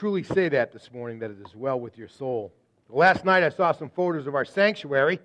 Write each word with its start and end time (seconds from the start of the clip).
truly 0.00 0.22
say 0.22 0.48
that 0.48 0.72
this 0.72 0.90
morning, 0.94 1.18
that 1.18 1.30
it 1.30 1.36
is 1.46 1.54
well 1.54 1.78
with 1.78 1.98
your 1.98 2.08
soul. 2.08 2.50
Last 2.88 3.26
night 3.26 3.42
I 3.42 3.50
saw 3.50 3.70
some 3.70 3.90
photos 3.90 4.26
of 4.26 4.34
our 4.34 4.46
sanctuary, 4.46 5.20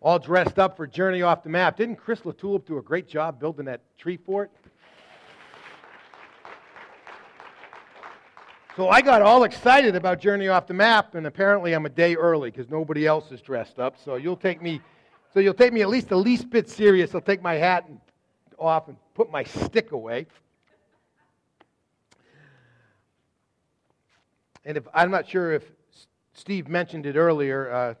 all 0.00 0.18
dressed 0.18 0.58
up 0.58 0.78
for 0.78 0.86
Journey 0.86 1.20
Off 1.20 1.42
the 1.42 1.50
Map. 1.50 1.76
Didn't 1.76 1.96
Chris 1.96 2.20
LaTulip 2.20 2.64
do 2.64 2.78
a 2.78 2.82
great 2.82 3.06
job 3.06 3.38
building 3.38 3.66
that 3.66 3.82
tree 3.98 4.16
fort? 4.16 4.50
So 8.76 8.88
I 8.88 9.02
got 9.02 9.20
all 9.20 9.44
excited 9.44 9.94
about 9.94 10.20
Journey 10.20 10.48
Off 10.48 10.66
the 10.66 10.72
Map, 10.72 11.14
and 11.14 11.26
apparently 11.26 11.74
I'm 11.74 11.84
a 11.84 11.90
day 11.90 12.16
early 12.16 12.50
because 12.50 12.70
nobody 12.70 13.06
else 13.06 13.30
is 13.30 13.42
dressed 13.42 13.78
up. 13.78 13.96
So 14.02 14.16
you'll 14.16 14.36
take 14.38 14.62
me, 14.62 14.80
so 15.34 15.38
you'll 15.38 15.52
take 15.52 15.74
me 15.74 15.82
at 15.82 15.90
least 15.90 16.08
the 16.08 16.16
least 16.16 16.48
bit 16.48 16.70
serious. 16.70 17.14
I'll 17.14 17.20
take 17.20 17.42
my 17.42 17.56
hat 17.56 17.86
off 18.58 18.88
and 18.88 18.96
put 19.12 19.30
my 19.30 19.44
stick 19.44 19.92
away. 19.92 20.28
And 24.68 24.76
if 24.76 24.86
I'm 24.92 25.10
not 25.10 25.26
sure 25.26 25.50
if 25.52 25.64
Steve 26.34 26.68
mentioned 26.68 27.06
it 27.06 27.16
earlier, 27.16 27.72
uh, 27.72 27.94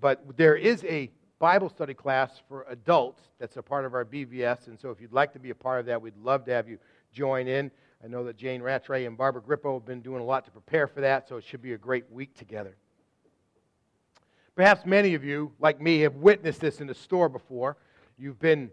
but 0.00 0.36
there 0.36 0.56
is 0.56 0.82
a 0.82 1.08
Bible 1.38 1.68
study 1.68 1.94
class 1.94 2.42
for 2.48 2.66
adults 2.68 3.22
that's 3.38 3.56
a 3.58 3.62
part 3.62 3.84
of 3.84 3.94
our 3.94 4.04
BVS. 4.04 4.66
And 4.66 4.78
so 4.80 4.90
if 4.90 5.00
you'd 5.00 5.12
like 5.12 5.32
to 5.34 5.38
be 5.38 5.50
a 5.50 5.54
part 5.54 5.78
of 5.78 5.86
that, 5.86 6.02
we'd 6.02 6.16
love 6.16 6.44
to 6.46 6.50
have 6.50 6.68
you 6.68 6.78
join 7.12 7.46
in. 7.46 7.70
I 8.02 8.08
know 8.08 8.24
that 8.24 8.36
Jane 8.36 8.60
Rattray 8.60 9.06
and 9.06 9.16
Barbara 9.16 9.40
Grippo 9.40 9.74
have 9.74 9.86
been 9.86 10.00
doing 10.00 10.20
a 10.20 10.24
lot 10.24 10.44
to 10.46 10.50
prepare 10.50 10.88
for 10.88 11.00
that, 11.00 11.28
so 11.28 11.36
it 11.36 11.44
should 11.44 11.62
be 11.62 11.74
a 11.74 11.78
great 11.78 12.10
week 12.10 12.36
together. 12.36 12.74
Perhaps 14.56 14.84
many 14.84 15.14
of 15.14 15.22
you, 15.22 15.52
like 15.60 15.80
me, 15.80 16.00
have 16.00 16.16
witnessed 16.16 16.60
this 16.60 16.80
in 16.80 16.88
the 16.88 16.94
store 16.94 17.28
before. 17.28 17.76
You've 18.18 18.40
been 18.40 18.68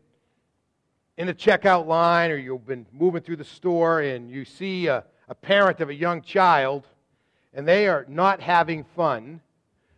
in 1.17 1.29
a 1.29 1.35
checkout 1.35 1.85
line 1.85 2.31
or 2.31 2.37
you've 2.37 2.65
been 2.65 2.87
moving 2.91 3.21
through 3.21 3.35
the 3.35 3.43
store 3.43 4.01
and 4.01 4.31
you 4.31 4.43
see 4.43 4.87
a, 4.87 5.03
a 5.29 5.35
parent 5.35 5.81
of 5.81 5.89
a 5.89 5.93
young 5.93 6.23
child 6.23 6.87
and 7.53 7.67
they 7.67 7.87
are 7.87 8.05
not 8.07 8.39
having 8.39 8.83
fun 8.95 9.41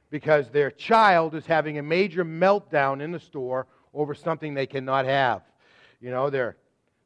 because 0.10 0.50
their 0.50 0.72
child 0.72 1.34
is 1.36 1.46
having 1.46 1.78
a 1.78 1.84
major 1.84 2.24
meltdown 2.24 3.02
in 3.02 3.12
the 3.12 3.20
store 3.20 3.68
over 3.94 4.14
something 4.14 4.54
they 4.54 4.68
cannot 4.68 5.06
have. 5.06 5.42
You 6.00 6.12
know, 6.12 6.30
they're 6.30 6.56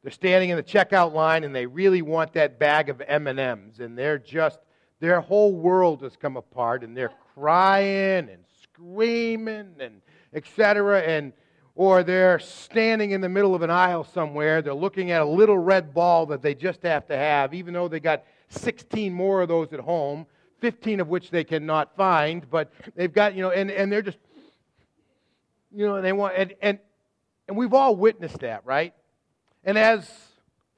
they're 0.02 0.12
standing 0.12 0.50
in 0.50 0.56
the 0.56 0.62
checkout 0.62 1.12
line 1.12 1.44
and 1.44 1.54
they 1.54 1.66
really 1.66 2.02
want 2.02 2.32
that 2.34 2.58
bag 2.58 2.88
of 2.88 3.00
M&Ms 3.00 3.80
and 3.80 3.98
they're 3.98 4.18
just 4.18 4.60
their 5.00 5.20
whole 5.20 5.52
world 5.52 6.02
has 6.02 6.16
come 6.16 6.36
apart 6.36 6.84
and 6.84 6.96
they're 6.96 7.12
crying 7.34 8.28
and 8.28 8.44
screaming 8.62 9.74
and 9.80 10.00
etc 10.32 11.02
and 11.02 11.32
or 11.74 12.02
they're 12.02 12.38
standing 12.38 13.12
in 13.12 13.20
the 13.20 13.28
middle 13.28 13.54
of 13.54 13.62
an 13.62 13.70
aisle 13.70 14.02
somewhere. 14.02 14.60
They're 14.62 14.74
looking 14.74 15.12
at 15.12 15.22
a 15.22 15.24
little 15.24 15.58
red 15.58 15.94
ball 15.94 16.26
that 16.26 16.42
they 16.42 16.54
just 16.54 16.82
have 16.82 17.06
to 17.06 17.16
have 17.16 17.54
even 17.54 17.72
though 17.72 17.88
they 17.88 18.00
got 18.00 18.24
16 18.48 19.12
more 19.12 19.42
of 19.42 19.48
those 19.48 19.72
at 19.72 19.80
home 19.80 20.26
15 20.60 21.00
of 21.00 21.08
which 21.08 21.30
they 21.30 21.44
cannot 21.44 21.96
find, 21.96 22.48
but 22.50 22.72
they've 22.94 23.12
got, 23.12 23.34
you 23.34 23.42
know, 23.42 23.50
and, 23.50 23.70
and 23.70 23.90
they're 23.90 24.02
just, 24.02 24.18
you 25.74 25.86
know, 25.86 26.00
they 26.00 26.12
want, 26.12 26.34
and, 26.36 26.54
and, 26.60 26.78
and 27.46 27.56
we've 27.56 27.74
all 27.74 27.94
witnessed 27.96 28.40
that, 28.40 28.64
right? 28.64 28.94
And 29.64 29.78
as 29.78 30.10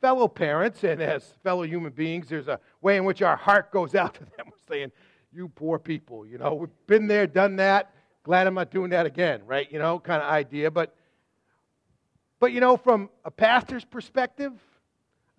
fellow 0.00 0.28
parents 0.28 0.82
and 0.84 1.00
as 1.02 1.24
fellow 1.42 1.62
human 1.62 1.92
beings, 1.92 2.28
there's 2.28 2.48
a 2.48 2.60
way 2.80 2.96
in 2.96 3.04
which 3.04 3.22
our 3.22 3.36
heart 3.36 3.70
goes 3.70 3.94
out 3.94 4.14
to 4.14 4.20
them 4.36 4.50
saying, 4.68 4.92
you 5.32 5.48
poor 5.48 5.78
people, 5.78 6.26
you 6.26 6.38
know, 6.38 6.54
we've 6.54 6.86
been 6.86 7.06
there, 7.06 7.26
done 7.26 7.56
that, 7.56 7.94
glad 8.24 8.46
I'm 8.46 8.54
not 8.54 8.70
doing 8.70 8.90
that 8.90 9.06
again, 9.06 9.42
right? 9.46 9.70
You 9.70 9.78
know, 9.78 9.98
kind 9.98 10.22
of 10.22 10.28
idea. 10.28 10.70
But, 10.70 10.94
but 12.40 12.52
you 12.52 12.60
know, 12.60 12.76
from 12.76 13.10
a 13.24 13.30
pastor's 13.30 13.84
perspective, 13.84 14.52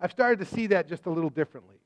I've 0.00 0.10
started 0.10 0.38
to 0.38 0.46
see 0.46 0.68
that 0.68 0.88
just 0.88 1.06
a 1.06 1.10
little 1.10 1.30
differently. 1.30 1.76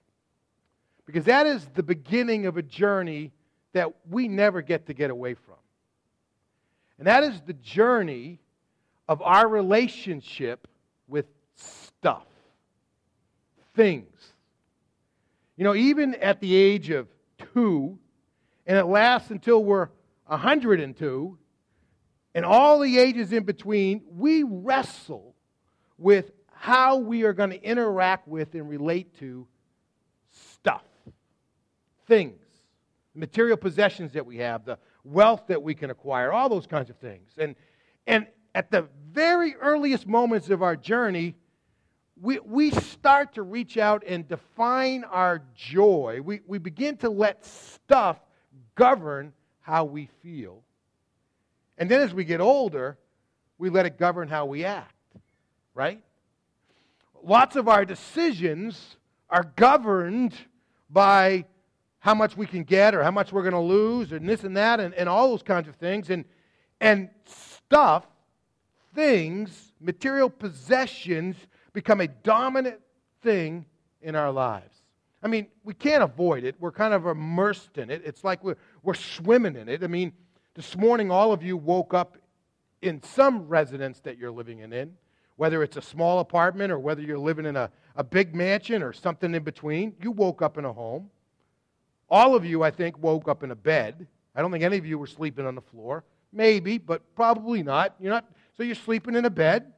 Because 1.06 1.24
that 1.26 1.46
is 1.46 1.64
the 1.74 1.82
beginning 1.82 2.46
of 2.46 2.56
a 2.56 2.62
journey 2.62 3.32
that 3.72 3.92
we 4.10 4.28
never 4.28 4.60
get 4.60 4.86
to 4.86 4.94
get 4.94 5.10
away 5.10 5.34
from. 5.34 5.54
And 6.98 7.06
that 7.06 7.22
is 7.22 7.40
the 7.42 7.52
journey 7.52 8.40
of 9.08 9.22
our 9.22 9.46
relationship 9.48 10.66
with 11.06 11.26
stuff, 11.54 12.26
things. 13.74 14.32
You 15.56 15.64
know, 15.64 15.74
even 15.74 16.16
at 16.16 16.40
the 16.40 16.54
age 16.54 16.90
of 16.90 17.06
two, 17.54 17.98
and 18.66 18.76
it 18.76 18.86
lasts 18.86 19.30
until 19.30 19.62
we're 19.62 19.88
102, 20.26 21.38
and 22.34 22.44
all 22.44 22.80
the 22.80 22.98
ages 22.98 23.32
in 23.32 23.44
between, 23.44 24.02
we 24.10 24.42
wrestle 24.42 25.34
with 25.98 26.32
how 26.52 26.96
we 26.96 27.22
are 27.22 27.32
going 27.32 27.50
to 27.50 27.62
interact 27.62 28.26
with 28.26 28.54
and 28.54 28.68
relate 28.68 29.16
to 29.20 29.46
stuff 30.30 30.82
things, 32.06 32.40
material 33.14 33.56
possessions 33.56 34.12
that 34.12 34.24
we 34.24 34.38
have, 34.38 34.64
the 34.64 34.78
wealth 35.04 35.44
that 35.48 35.62
we 35.62 35.74
can 35.74 35.90
acquire, 35.90 36.32
all 36.32 36.48
those 36.48 36.66
kinds 36.66 36.90
of 36.90 36.96
things. 36.96 37.30
And, 37.38 37.54
and 38.06 38.26
at 38.54 38.70
the 38.70 38.86
very 39.12 39.54
earliest 39.56 40.06
moments 40.06 40.50
of 40.50 40.62
our 40.62 40.76
journey, 40.76 41.34
we, 42.20 42.38
we 42.40 42.70
start 42.70 43.34
to 43.34 43.42
reach 43.42 43.76
out 43.76 44.02
and 44.06 44.26
define 44.26 45.04
our 45.04 45.42
joy. 45.54 46.20
We, 46.22 46.40
we 46.46 46.58
begin 46.58 46.96
to 46.98 47.10
let 47.10 47.44
stuff 47.44 48.18
govern 48.74 49.32
how 49.60 49.84
we 49.84 50.08
feel. 50.22 50.62
And 51.76 51.90
then 51.90 52.00
as 52.00 52.14
we 52.14 52.24
get 52.24 52.40
older, 52.40 52.98
we 53.58 53.68
let 53.68 53.84
it 53.84 53.98
govern 53.98 54.28
how 54.28 54.46
we 54.46 54.64
act, 54.64 54.94
right? 55.74 56.02
Lots 57.22 57.56
of 57.56 57.68
our 57.68 57.84
decisions 57.84 58.96
are 59.28 59.44
governed 59.56 60.34
by 60.88 61.44
how 62.06 62.14
much 62.14 62.36
we 62.36 62.46
can 62.46 62.62
get 62.62 62.94
or 62.94 63.02
how 63.02 63.10
much 63.10 63.32
we're 63.32 63.42
going 63.42 63.52
to 63.52 63.58
lose 63.58 64.12
and 64.12 64.28
this 64.28 64.44
and 64.44 64.56
that 64.56 64.78
and, 64.78 64.94
and 64.94 65.08
all 65.08 65.28
those 65.28 65.42
kinds 65.42 65.66
of 65.66 65.74
things. 65.74 66.08
And, 66.08 66.24
and 66.80 67.10
stuff, 67.24 68.06
things, 68.94 69.72
material 69.80 70.30
possessions 70.30 71.34
become 71.72 72.00
a 72.00 72.06
dominant 72.06 72.78
thing 73.22 73.66
in 74.02 74.14
our 74.14 74.30
lives. 74.30 74.82
I 75.20 75.26
mean, 75.26 75.48
we 75.64 75.74
can't 75.74 76.04
avoid 76.04 76.44
it. 76.44 76.54
We're 76.60 76.70
kind 76.70 76.94
of 76.94 77.06
immersed 77.06 77.76
in 77.76 77.90
it. 77.90 78.02
It's 78.04 78.22
like 78.22 78.44
we're, 78.44 78.58
we're 78.84 78.94
swimming 78.94 79.56
in 79.56 79.68
it. 79.68 79.82
I 79.82 79.88
mean, 79.88 80.12
this 80.54 80.76
morning, 80.76 81.10
all 81.10 81.32
of 81.32 81.42
you 81.42 81.56
woke 81.56 81.92
up 81.92 82.18
in 82.82 83.02
some 83.02 83.48
residence 83.48 83.98
that 84.02 84.16
you're 84.16 84.30
living 84.30 84.60
in, 84.60 84.92
whether 85.34 85.60
it's 85.60 85.76
a 85.76 85.82
small 85.82 86.20
apartment 86.20 86.70
or 86.70 86.78
whether 86.78 87.02
you're 87.02 87.18
living 87.18 87.46
in 87.46 87.56
a, 87.56 87.68
a 87.96 88.04
big 88.04 88.32
mansion 88.32 88.84
or 88.84 88.92
something 88.92 89.34
in 89.34 89.42
between. 89.42 89.96
You 90.00 90.12
woke 90.12 90.40
up 90.40 90.56
in 90.56 90.64
a 90.64 90.72
home. 90.72 91.10
All 92.08 92.34
of 92.34 92.44
you, 92.44 92.62
I 92.62 92.70
think, 92.70 92.98
woke 93.02 93.28
up 93.28 93.42
in 93.42 93.50
a 93.50 93.56
bed. 93.56 94.06
I 94.34 94.42
don't 94.42 94.52
think 94.52 94.64
any 94.64 94.78
of 94.78 94.86
you 94.86 94.98
were 94.98 95.06
sleeping 95.06 95.46
on 95.46 95.54
the 95.54 95.60
floor. 95.60 96.04
Maybe, 96.32 96.78
but 96.78 97.02
probably 97.14 97.62
not. 97.62 97.94
You're 97.98 98.12
not. 98.12 98.26
So 98.56 98.62
you're 98.62 98.74
sleeping 98.74 99.14
in 99.14 99.24
a 99.24 99.30
bed. 99.30 99.72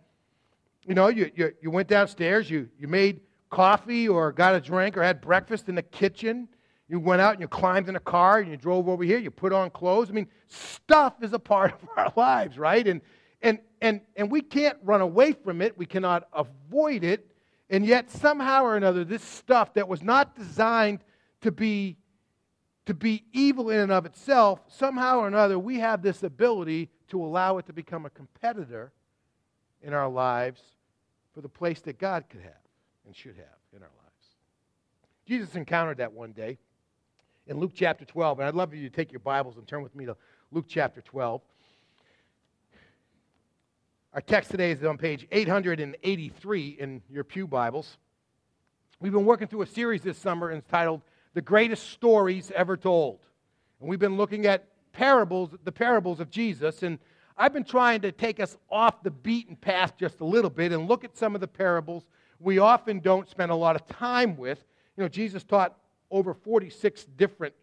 You 0.86 0.94
know, 0.94 1.08
you, 1.08 1.30
you, 1.34 1.52
you 1.60 1.70
went 1.70 1.88
downstairs, 1.88 2.50
you, 2.50 2.68
you 2.78 2.88
made 2.88 3.20
coffee 3.50 4.08
or 4.08 4.32
got 4.32 4.54
a 4.54 4.60
drink 4.60 4.96
or 4.96 5.02
had 5.02 5.20
breakfast 5.20 5.68
in 5.68 5.74
the 5.74 5.82
kitchen. 5.82 6.48
You 6.88 6.98
went 6.98 7.20
out 7.20 7.32
and 7.32 7.40
you 7.40 7.48
climbed 7.48 7.88
in 7.88 7.96
a 7.96 8.00
car 8.00 8.38
and 8.38 8.50
you 8.50 8.56
drove 8.56 8.88
over 8.88 9.04
here. 9.04 9.18
You 9.18 9.30
put 9.30 9.52
on 9.52 9.70
clothes. 9.70 10.08
I 10.08 10.12
mean, 10.12 10.28
stuff 10.46 11.14
is 11.22 11.32
a 11.32 11.38
part 11.38 11.74
of 11.74 11.88
our 11.96 12.12
lives, 12.16 12.58
right? 12.58 12.86
And, 12.86 13.00
and, 13.42 13.58
and, 13.80 14.00
and 14.16 14.30
we 14.30 14.40
can't 14.40 14.78
run 14.82 15.00
away 15.00 15.32
from 15.32 15.60
it. 15.60 15.76
We 15.76 15.86
cannot 15.86 16.28
avoid 16.32 17.04
it. 17.04 17.26
And 17.70 17.84
yet, 17.84 18.10
somehow 18.10 18.64
or 18.64 18.76
another, 18.76 19.04
this 19.04 19.22
stuff 19.22 19.74
that 19.74 19.86
was 19.86 20.02
not 20.02 20.34
designed 20.34 21.00
to 21.42 21.52
be 21.52 21.97
to 22.88 22.94
be 22.94 23.22
evil 23.34 23.68
in 23.68 23.80
and 23.80 23.92
of 23.92 24.06
itself, 24.06 24.60
somehow 24.66 25.18
or 25.18 25.28
another, 25.28 25.58
we 25.58 25.78
have 25.78 26.00
this 26.00 26.22
ability 26.22 26.88
to 27.08 27.22
allow 27.22 27.58
it 27.58 27.66
to 27.66 27.72
become 27.74 28.06
a 28.06 28.10
competitor 28.10 28.92
in 29.82 29.92
our 29.92 30.08
lives 30.08 30.62
for 31.34 31.42
the 31.42 31.50
place 31.50 31.82
that 31.82 31.98
God 31.98 32.24
could 32.30 32.40
have 32.40 32.62
and 33.04 33.14
should 33.14 33.36
have 33.36 33.58
in 33.76 33.82
our 33.82 33.90
lives. 33.90 34.26
Jesus 35.26 35.54
encountered 35.54 35.98
that 35.98 36.14
one 36.14 36.32
day 36.32 36.56
in 37.46 37.58
Luke 37.58 37.72
chapter 37.74 38.06
12, 38.06 38.38
and 38.38 38.48
I'd 38.48 38.54
love 38.54 38.70
for 38.70 38.76
you 38.76 38.88
to 38.88 38.96
take 38.96 39.12
your 39.12 39.20
Bibles 39.20 39.58
and 39.58 39.68
turn 39.68 39.82
with 39.82 39.94
me 39.94 40.06
to 40.06 40.16
Luke 40.50 40.64
chapter 40.66 41.02
12. 41.02 41.42
Our 44.14 44.22
text 44.22 44.50
today 44.50 44.70
is 44.70 44.82
on 44.82 44.96
page 44.96 45.28
883 45.30 46.68
in 46.80 47.02
your 47.10 47.24
Pew 47.24 47.46
Bibles. 47.46 47.98
We've 48.98 49.12
been 49.12 49.26
working 49.26 49.46
through 49.46 49.60
a 49.60 49.66
series 49.66 50.00
this 50.00 50.16
summer 50.16 50.50
entitled 50.50 51.02
the 51.38 51.42
greatest 51.42 51.90
stories 51.90 52.50
ever 52.56 52.76
told. 52.76 53.20
And 53.78 53.88
we've 53.88 54.00
been 54.00 54.16
looking 54.16 54.46
at 54.46 54.66
parables, 54.90 55.50
the 55.62 55.70
parables 55.70 56.18
of 56.18 56.30
Jesus, 56.30 56.82
and 56.82 56.98
I've 57.36 57.52
been 57.52 57.62
trying 57.62 58.00
to 58.00 58.10
take 58.10 58.40
us 58.40 58.56
off 58.68 59.04
the 59.04 59.12
beaten 59.12 59.54
path 59.54 59.92
just 59.96 60.18
a 60.18 60.24
little 60.24 60.50
bit 60.50 60.72
and 60.72 60.88
look 60.88 61.04
at 61.04 61.16
some 61.16 61.36
of 61.36 61.40
the 61.40 61.46
parables 61.46 62.08
we 62.40 62.58
often 62.58 62.98
don't 62.98 63.28
spend 63.28 63.52
a 63.52 63.54
lot 63.54 63.76
of 63.76 63.86
time 63.86 64.36
with. 64.36 64.64
You 64.96 65.04
know, 65.04 65.08
Jesus 65.08 65.44
taught 65.44 65.78
over 66.10 66.34
46 66.34 67.04
different 67.16 67.54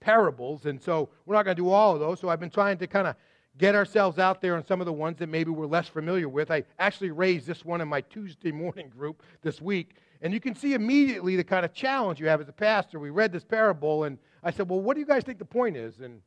parables, 0.00 0.64
and 0.64 0.80
so 0.80 1.10
we're 1.26 1.34
not 1.34 1.44
going 1.44 1.56
to 1.58 1.62
do 1.62 1.68
all 1.68 1.92
of 1.92 2.00
those. 2.00 2.18
So 2.18 2.30
I've 2.30 2.40
been 2.40 2.48
trying 2.48 2.78
to 2.78 2.86
kind 2.86 3.06
of 3.06 3.14
get 3.58 3.74
ourselves 3.74 4.18
out 4.18 4.40
there 4.40 4.56
on 4.56 4.64
some 4.64 4.80
of 4.80 4.86
the 4.86 4.92
ones 4.94 5.18
that 5.18 5.28
maybe 5.28 5.50
we're 5.50 5.66
less 5.66 5.88
familiar 5.88 6.30
with. 6.30 6.50
I 6.50 6.64
actually 6.78 7.10
raised 7.10 7.46
this 7.46 7.62
one 7.62 7.82
in 7.82 7.88
my 7.88 8.00
Tuesday 8.00 8.52
morning 8.52 8.88
group 8.88 9.22
this 9.42 9.60
week 9.60 9.96
And 10.22 10.32
you 10.32 10.40
can 10.40 10.54
see 10.54 10.74
immediately 10.74 11.36
the 11.36 11.44
kind 11.44 11.64
of 11.64 11.72
challenge 11.72 12.20
you 12.20 12.26
have 12.26 12.40
as 12.40 12.48
a 12.48 12.52
pastor. 12.52 12.98
We 12.98 13.10
read 13.10 13.32
this 13.32 13.44
parable, 13.44 14.04
and 14.04 14.18
I 14.42 14.50
said, 14.50 14.68
Well, 14.68 14.80
what 14.80 14.94
do 14.94 15.00
you 15.00 15.06
guys 15.06 15.22
think 15.22 15.38
the 15.38 15.44
point 15.44 15.76
is? 15.76 16.00
And 16.00 16.20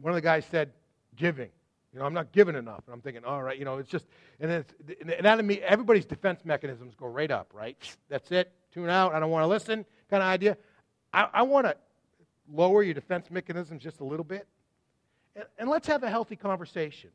one 0.00 0.12
of 0.12 0.14
the 0.14 0.22
guys 0.22 0.44
said, 0.50 0.72
Giving. 1.16 1.50
You 1.92 1.98
know, 1.98 2.06
I'm 2.06 2.14
not 2.14 2.32
giving 2.32 2.56
enough. 2.56 2.82
And 2.86 2.94
I'm 2.94 3.02
thinking, 3.02 3.22
all 3.24 3.42
right, 3.42 3.58
you 3.58 3.66
know, 3.66 3.76
it's 3.76 3.90
just, 3.90 4.06
and 4.40 4.50
then 4.50 4.60
it's, 4.60 5.02
and 5.02 5.26
that 5.26 5.58
everybody's 5.60 6.06
defense 6.06 6.40
mechanisms 6.42 6.94
go 6.94 7.06
right 7.06 7.30
up, 7.30 7.50
right? 7.52 7.76
That's 8.08 8.32
it. 8.32 8.50
Tune 8.72 8.88
out. 8.88 9.14
I 9.14 9.20
don't 9.20 9.30
want 9.30 9.42
to 9.42 9.46
listen 9.46 9.84
kind 10.08 10.22
of 10.22 10.28
idea. 10.28 10.56
I, 11.12 11.28
I 11.32 11.42
want 11.42 11.66
to 11.66 11.76
lower 12.50 12.82
your 12.82 12.94
defense 12.94 13.30
mechanisms 13.30 13.82
just 13.82 14.00
a 14.00 14.04
little 14.04 14.24
bit. 14.24 14.46
And, 15.36 15.44
and 15.58 15.68
let's 15.68 15.86
have 15.86 16.02
a 16.02 16.10
healthy 16.10 16.36
conversation 16.36 17.10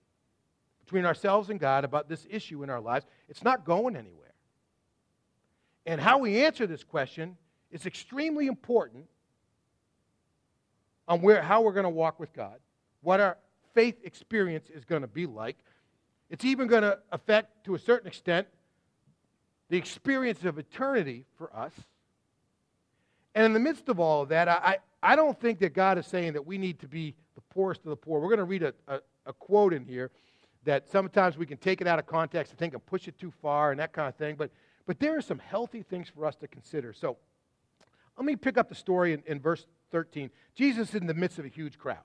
between 0.84 1.06
ourselves 1.06 1.50
and 1.50 1.60
God 1.60 1.84
about 1.84 2.08
this 2.08 2.26
issue 2.30 2.64
in 2.64 2.70
our 2.70 2.80
lives. 2.80 3.06
It's 3.30 3.44
not 3.44 3.66
going 3.66 3.96
anywhere. 3.96 4.27
And 5.88 6.02
how 6.02 6.18
we 6.18 6.44
answer 6.44 6.68
this 6.68 6.84
question 6.84 7.38
is 7.72 7.86
extremely 7.86 8.48
important 8.48 9.06
on 11.08 11.22
where, 11.22 11.42
how 11.42 11.62
we're 11.62 11.72
going 11.72 11.86
to 11.86 11.90
walk 11.90 12.20
with 12.20 12.34
God, 12.34 12.60
what 13.02 13.22
our 13.22 13.38
faith 13.74 13.96
experience 14.04 14.70
is 14.70 14.84
going 14.84 15.02
to 15.02 15.08
be 15.08 15.26
like. 15.26 15.56
It's 16.30 16.44
even 16.44 16.68
going 16.68 16.82
to 16.82 17.00
affect, 17.14 17.64
to 17.66 17.76
a 17.76 17.80
certain 17.80 18.08
extent, 18.08 18.48
the 19.70 19.78
experience 19.78 20.44
of 20.44 20.60
eternity 20.60 21.24
for 21.38 21.56
us. 21.56 21.72
And 23.34 23.46
in 23.46 23.54
the 23.54 23.60
midst 23.60 23.88
of 23.88 23.98
all 23.98 24.24
of 24.24 24.30
that, 24.30 24.50
I, 24.50 24.80
I 25.02 25.16
don't 25.16 25.40
think 25.40 25.60
that 25.60 25.74
God 25.74 25.98
is 25.98 26.06
saying 26.06 26.34
that 26.34 26.46
we 26.46 26.58
need 26.58 26.80
to 26.80 26.88
be 26.90 27.16
the 27.36 27.42
poorest 27.42 27.86
of 27.86 27.92
the 27.92 27.96
poor. 27.96 28.20
We're 28.20 28.28
going 28.28 28.40
to 28.40 28.44
read 28.44 28.64
a, 28.64 28.74
a, 28.90 29.00
a 29.28 29.32
quote 29.32 29.74
in 29.74 29.86
here 29.86 30.12
that 30.66 30.90
sometimes 30.90 31.38
we 31.38 31.46
can 31.46 31.58
take 31.58 31.80
it 31.80 31.88
out 31.88 31.98
of 31.98 32.06
context 32.08 32.52
and 32.52 32.60
think 32.60 32.74
and 32.74 32.86
push 32.86 33.08
it 33.08 33.18
too 33.18 33.32
far 33.42 33.72
and 33.72 33.80
that 33.80 33.94
kind 33.94 34.10
of 34.10 34.16
thing. 34.16 34.36
But, 34.36 34.52
but 34.88 35.00
there 35.00 35.16
are 35.16 35.22
some 35.22 35.38
healthy 35.38 35.84
things 35.84 36.10
for 36.10 36.26
us 36.26 36.36
to 36.38 36.48
consider. 36.48 36.94
So 36.94 37.18
let 38.18 38.26
me 38.26 38.36
pick 38.36 38.58
up 38.58 38.70
the 38.70 38.76
story 38.76 39.14
in, 39.14 39.22
in 39.28 39.40
verse 39.40 39.68
13. 39.92 40.32
Jesus 40.56 40.90
is 40.90 40.96
in 40.96 41.06
the 41.06 41.14
midst 41.14 41.38
of 41.38 41.46
a 41.46 41.50
huge 41.50 41.78
crowd 41.78 42.00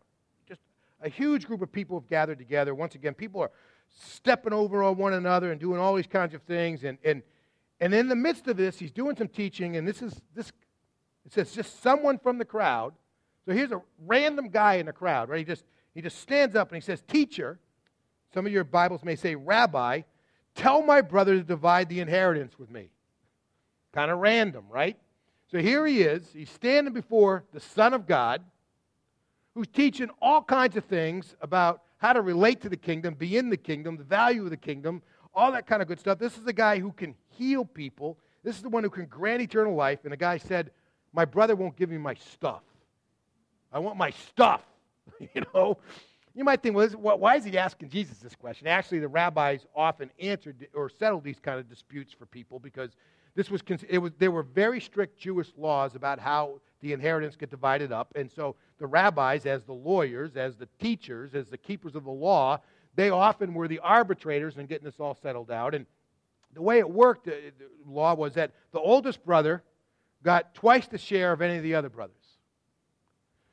Just 0.47 0.61
a 1.01 1.09
huge 1.09 1.47
group 1.47 1.63
of 1.63 1.73
people 1.73 1.99
have 1.99 2.09
gathered 2.11 2.39
together. 2.39 2.75
Once 2.75 2.95
again, 2.95 3.15
people 3.15 3.41
are 3.41 3.53
stepping 3.89 4.53
over 4.53 4.83
on 4.83 4.97
one 4.99 5.15
another 5.15 5.51
and 5.51 5.61
doing 5.61 5.81
all 5.81 5.95
these 5.95 6.07
kinds 6.07 6.35
of 6.35 6.43
things. 6.43 6.85
And, 6.85 6.99
and, 7.05 7.23
and 7.81 7.95
in 7.95 8.09
the 8.09 8.17
midst 8.17 8.49
of 8.49 8.57
this, 8.57 8.79
he's 8.79 8.93
doing 8.93 9.17
some 9.17 9.29
teaching, 9.29 9.77
and 9.77 9.87
this 9.87 10.03
is 10.03 10.21
this 10.35 10.53
it 11.25 11.33
says 11.33 11.53
just 11.53 11.83
someone 11.83 12.19
from 12.19 12.39
the 12.39 12.45
crowd. 12.45 12.95
So 13.47 13.53
here's 13.53 13.73
a 13.73 13.81
random 14.07 14.49
guy 14.49 14.75
in 14.75 14.87
the 14.87 14.93
crowd, 14.93 15.29
right? 15.29 15.39
He 15.39 15.45
just 15.45 15.65
he 15.95 16.01
just 16.01 16.19
stands 16.19 16.57
up 16.57 16.69
and 16.73 16.77
he 16.77 16.85
says, 16.85 17.03
Teacher, 17.03 17.59
some 18.35 18.47
of 18.47 18.53
your 18.53 18.65
Bibles 18.65 19.05
may 19.05 19.17
say, 19.17 19.35
Rabbi, 19.35 20.03
tell 20.55 20.83
my 20.83 21.01
brother 21.01 21.37
to 21.37 21.43
divide 21.43 21.89
the 21.89 22.01
inheritance 22.01 22.59
with 22.59 22.71
me. 22.71 22.91
Kind 23.93 24.11
of 24.11 24.19
random, 24.19 24.65
right? 24.71 24.97
So 25.51 25.59
here 25.59 25.87
he 25.87 26.03
is. 26.03 26.29
He's 26.33 26.51
standing 26.51 26.95
before 26.95 27.45
the 27.53 27.61
Son 27.61 27.93
of 27.93 28.07
God 28.07 28.43
who's 29.55 29.69
teaching 29.69 30.09
all 30.21 30.43
kinds 30.43 30.77
of 30.77 30.85
things 30.85 31.37
about 31.41 31.83
how 31.99 32.13
to 32.13 32.23
relate 32.23 32.61
to 32.63 32.69
the 32.69 32.77
kingdom, 32.77 33.15
be 33.15 33.37
in 33.37 33.51
the 33.51 33.57
kingdom, 33.57 33.97
the 33.97 34.05
value 34.05 34.45
of 34.45 34.51
the 34.51 34.57
kingdom, 34.57 35.03
all 35.35 35.53
that 35.53 35.67
kind 35.67 35.83
of 35.83 35.89
good 35.89 36.01
stuff. 36.01 36.19
This 36.19 36.37
is 36.37 36.45
the 36.45 36.53
guy 36.53 36.79
who 36.79 36.93
can 36.93 37.15
heal 37.29 37.65
people. 37.65 38.19
This 38.43 38.57
is 38.57 38.63
the 38.63 38.69
one 38.69 38.83
who 38.83 38.91
can 38.91 39.07
grant 39.07 39.43
eternal 39.43 39.75
life. 39.75 40.01
And 40.05 40.13
the 40.13 40.17
guy 40.17 40.39
said, 40.39 40.71
My 41.13 41.25
brother 41.25 41.55
won't 41.55 41.77
give 41.77 41.91
me 41.91 41.99
my 41.99 42.15
stuff. 42.15 42.63
I 43.73 43.79
want 43.79 43.97
my 43.97 44.11
stuff. 44.11 44.63
you 45.21 45.43
know? 45.55 45.79
You 46.35 46.45
might 46.45 46.63
think, 46.63 46.75
well, 46.75 47.19
why 47.19 47.37
is 47.37 47.45
he 47.45 47.59
asking 47.59 47.91
Jesus 47.91 48.19
this 48.19 48.35
question? 48.35 48.67
Actually, 48.67 49.01
the 49.01 49.09
rabbis 49.09 49.67
often 49.75 50.11
answered 50.19 50.67
or 50.75 50.89
settled 50.89 51.25
these 51.25 51.39
kind 51.39 51.59
of 51.59 51.69
disputes 51.69 52.13
for 52.13 52.25
people 52.25 52.59
because 52.59 52.91
this 53.35 53.51
was, 53.51 53.63
it 53.89 53.99
was, 53.99 54.13
there 54.19 54.31
were 54.31 54.43
very 54.43 54.81
strict 54.81 55.19
Jewish 55.19 55.53
laws 55.57 55.95
about 55.95 56.19
how 56.19 56.61
the 56.81 56.93
inheritance 56.93 57.37
get 57.37 57.51
divided 57.51 57.93
up. 57.93 58.13
And 58.15 58.31
so 58.31 58.57
the 58.79 58.87
rabbis, 58.87 59.47
as 59.47 59.65
the 59.65 59.73
lawyers, 59.73 60.37
as 60.37 60.57
the 60.57 60.69
teachers, 60.79 61.35
as 61.35 61.49
the 61.49 61.59
keepers 61.59 61.95
of 61.95 62.05
the 62.05 62.11
law, 62.11 62.61
they 62.95 63.11
often 63.11 63.55
were 63.55 63.69
the 63.69 63.79
arbitrators 63.81 64.57
in 64.57 64.67
getting 64.67 64.85
this 64.85 65.01
all 65.01 65.15
settled 65.15 65.51
out. 65.51 65.75
And 65.75 65.87
the 66.55 66.63
way 66.63 66.79
it 66.79 66.91
worked, 66.91 67.29
uh, 67.29 67.33
the 67.59 67.91
law 67.91 68.15
was 68.15 68.35
that 68.35 68.53
the 68.73 68.81
oldest 68.81 69.25
brother 69.25 69.63
got 70.23 70.55
twice 70.55 70.87
the 70.87 70.99
share 70.99 71.33
of 71.33 71.41
any 71.43 71.57
of 71.57 71.63
the 71.63 71.75
other 71.75 71.89
brothers. 71.89 72.17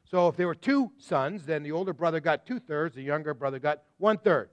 So 0.09 0.27
if 0.27 0.35
there 0.35 0.47
were 0.47 0.56
two 0.56 0.91
sons, 0.97 1.45
then 1.45 1.61
the 1.61 1.71
older 1.71 1.94
brother 1.94 2.19
got 2.19 2.45
two 2.45 2.59
thirds, 2.59 2.95
the 2.95 3.03
younger 3.03 3.33
brother 3.33 3.59
got 3.59 3.83
one 3.97 4.17
third. 4.17 4.50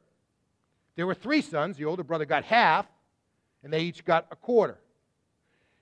There 0.97 1.07
were 1.07 1.15
three 1.15 1.41
sons, 1.41 1.77
the 1.77 1.87
older 1.87 2.05
brother 2.05 2.27
got 2.27 2.45
half, 2.45 2.87
and 3.63 3.73
they 3.73 3.81
each 3.81 4.05
got 4.05 4.27
a 4.31 4.37
quarter. 4.37 4.79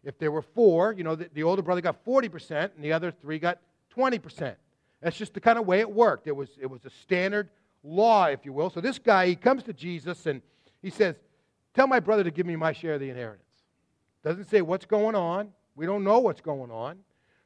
If 0.05 0.19
there 0.19 0.31
were 0.31 0.43
four, 0.43 0.93
you 0.93 1.03
know, 1.03 1.17
the, 1.17 1.29
the 1.33 1.43
older 1.43 1.63
brother 1.63 1.81
got 1.81 2.05
40%, 2.05 2.71
and 2.75 2.85
the 2.85 2.93
other 2.93 3.11
three 3.11 3.39
got 3.39 3.59
20%. 3.97 4.55
That's 5.01 5.17
just 5.17 5.35
the 5.35 5.41
kind 5.41 5.59
of 5.59 5.67
way 5.67 5.81
it 5.81 5.91
worked. 5.91 6.27
It 6.27 6.37
was, 6.37 6.51
it 6.61 6.67
was 6.67 6.85
a 6.85 6.91
standard 6.91 7.49
law, 7.83 8.27
if 8.27 8.45
you 8.45 8.53
will. 8.53 8.71
So 8.71 8.81
this 8.81 8.99
guy, 8.99 9.27
he 9.27 9.37
comes 9.37 9.63
to 9.65 9.73
Jesus 9.73 10.27
and 10.27 10.41
he 10.83 10.91
says, 10.91 11.17
Tell 11.75 11.87
my 11.89 11.99
brother 11.99 12.23
to 12.23 12.31
give 12.31 12.47
me 12.47 12.55
my 12.55 12.73
share 12.73 12.95
of 12.95 13.01
the 13.01 13.11
inheritance. 13.11 13.43
Doesn't 14.23 14.49
say 14.49 14.63
what's 14.63 14.87
going 14.87 15.17
on. 15.17 15.49
We 15.75 15.87
don't 15.87 16.05
know 16.05 16.21
what's 16.21 16.41
going 16.41 16.71
on. 16.71 16.99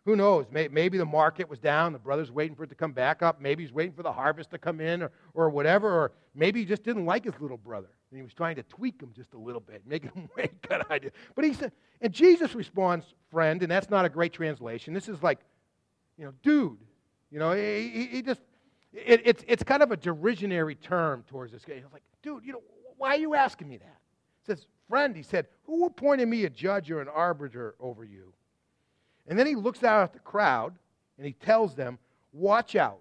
Who 0.05 0.17
knows? 0.17 0.47
Maybe 0.51 0.97
the 0.97 1.05
market 1.05 1.51
was 1.51 1.59
down. 1.59 1.93
The 1.93 1.99
brother's 1.99 2.31
waiting 2.31 2.57
for 2.57 2.65
it 2.65 2.69
to 2.69 2.75
come 2.75 2.93
back 2.93 3.23
up. 3.23 3.41
Maybe 3.41 3.63
he's 3.63 3.73
waiting 3.73 3.93
for 3.93 4.03
the 4.03 4.13
harvest 4.13 4.51
to 4.53 4.59
come 4.59 4.81
in 4.81 5.03
or, 5.03 5.11
or 5.35 5.51
whatever. 5.51 5.89
Or 5.89 6.13
maybe 6.35 6.61
he 6.61 6.67
just 6.67 6.83
didn't 6.83 7.05
like 7.05 7.25
his 7.25 7.35
little 7.41 7.59
brother. 7.59 7.91
And 8.11 8.17
he 8.17 8.23
was 8.23 8.33
trying 8.33 8.57
to 8.57 8.63
tweak 8.63 9.03
him 9.03 9.13
just 9.15 9.35
a 9.35 9.39
little 9.39 9.61
bit, 9.61 9.83
make 9.87 10.05
him 10.05 10.31
wait 10.37 10.51
of 10.71 10.91
idea. 10.91 11.11
But 11.35 11.45
he 11.45 11.53
said, 11.53 11.73
and 12.01 12.13
Jesus 12.13 12.55
responds, 12.55 13.05
friend, 13.31 13.63
and 13.63 13.71
that's 13.71 13.91
not 13.91 14.07
a 14.07 14.09
great 14.09 14.33
translation. 14.33 14.95
This 14.95 15.09
is 15.09 15.23
like, 15.23 15.41
you 16.17 16.25
know, 16.25 16.33
dude. 16.43 16.79
You 17.31 17.39
know, 17.39 17.53
he, 17.53 18.09
he 18.11 18.23
just, 18.23 18.41
it, 18.93 19.21
it's, 19.25 19.45
it's 19.47 19.63
kind 19.63 19.83
of 19.83 19.93
a 19.93 19.97
derisionary 19.97 20.81
term 20.81 21.25
towards 21.29 21.53
this 21.53 21.65
guy. 21.65 21.75
He's 21.75 21.85
like, 21.93 22.03
dude, 22.23 22.45
you 22.45 22.55
know, 22.55 22.63
why 22.97 23.11
are 23.11 23.19
you 23.19 23.35
asking 23.35 23.69
me 23.69 23.77
that? 23.77 23.99
He 24.43 24.53
says, 24.53 24.67
friend, 24.89 25.15
he 25.15 25.23
said, 25.23 25.47
who 25.65 25.85
appointed 25.85 26.27
me 26.27 26.45
a 26.45 26.51
judge 26.51 26.91
or 26.91 27.03
an 27.03 27.09
arbiter 27.09 27.75
over 27.79 28.05
you? 28.05 28.33
And 29.29 29.39
then 29.39 29.47
he 29.47 29.55
looks 29.55 29.85
out 29.85 30.03
at 30.03 30.13
the 30.13 30.19
crowd 30.19 30.75
and 31.17 31.27
he 31.27 31.33
tells 31.33 31.75
them, 31.75 31.99
watch 32.33 32.75
out. 32.75 33.01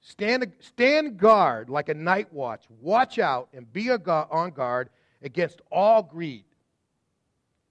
Stand, 0.00 0.52
stand 0.60 1.16
guard 1.16 1.70
like 1.70 1.88
a 1.88 1.94
night 1.94 2.32
watch. 2.32 2.64
Watch 2.80 3.18
out 3.18 3.48
and 3.54 3.72
be 3.72 3.90
on 3.90 4.50
guard 4.50 4.90
against 5.22 5.60
all 5.70 6.02
greed. 6.02 6.44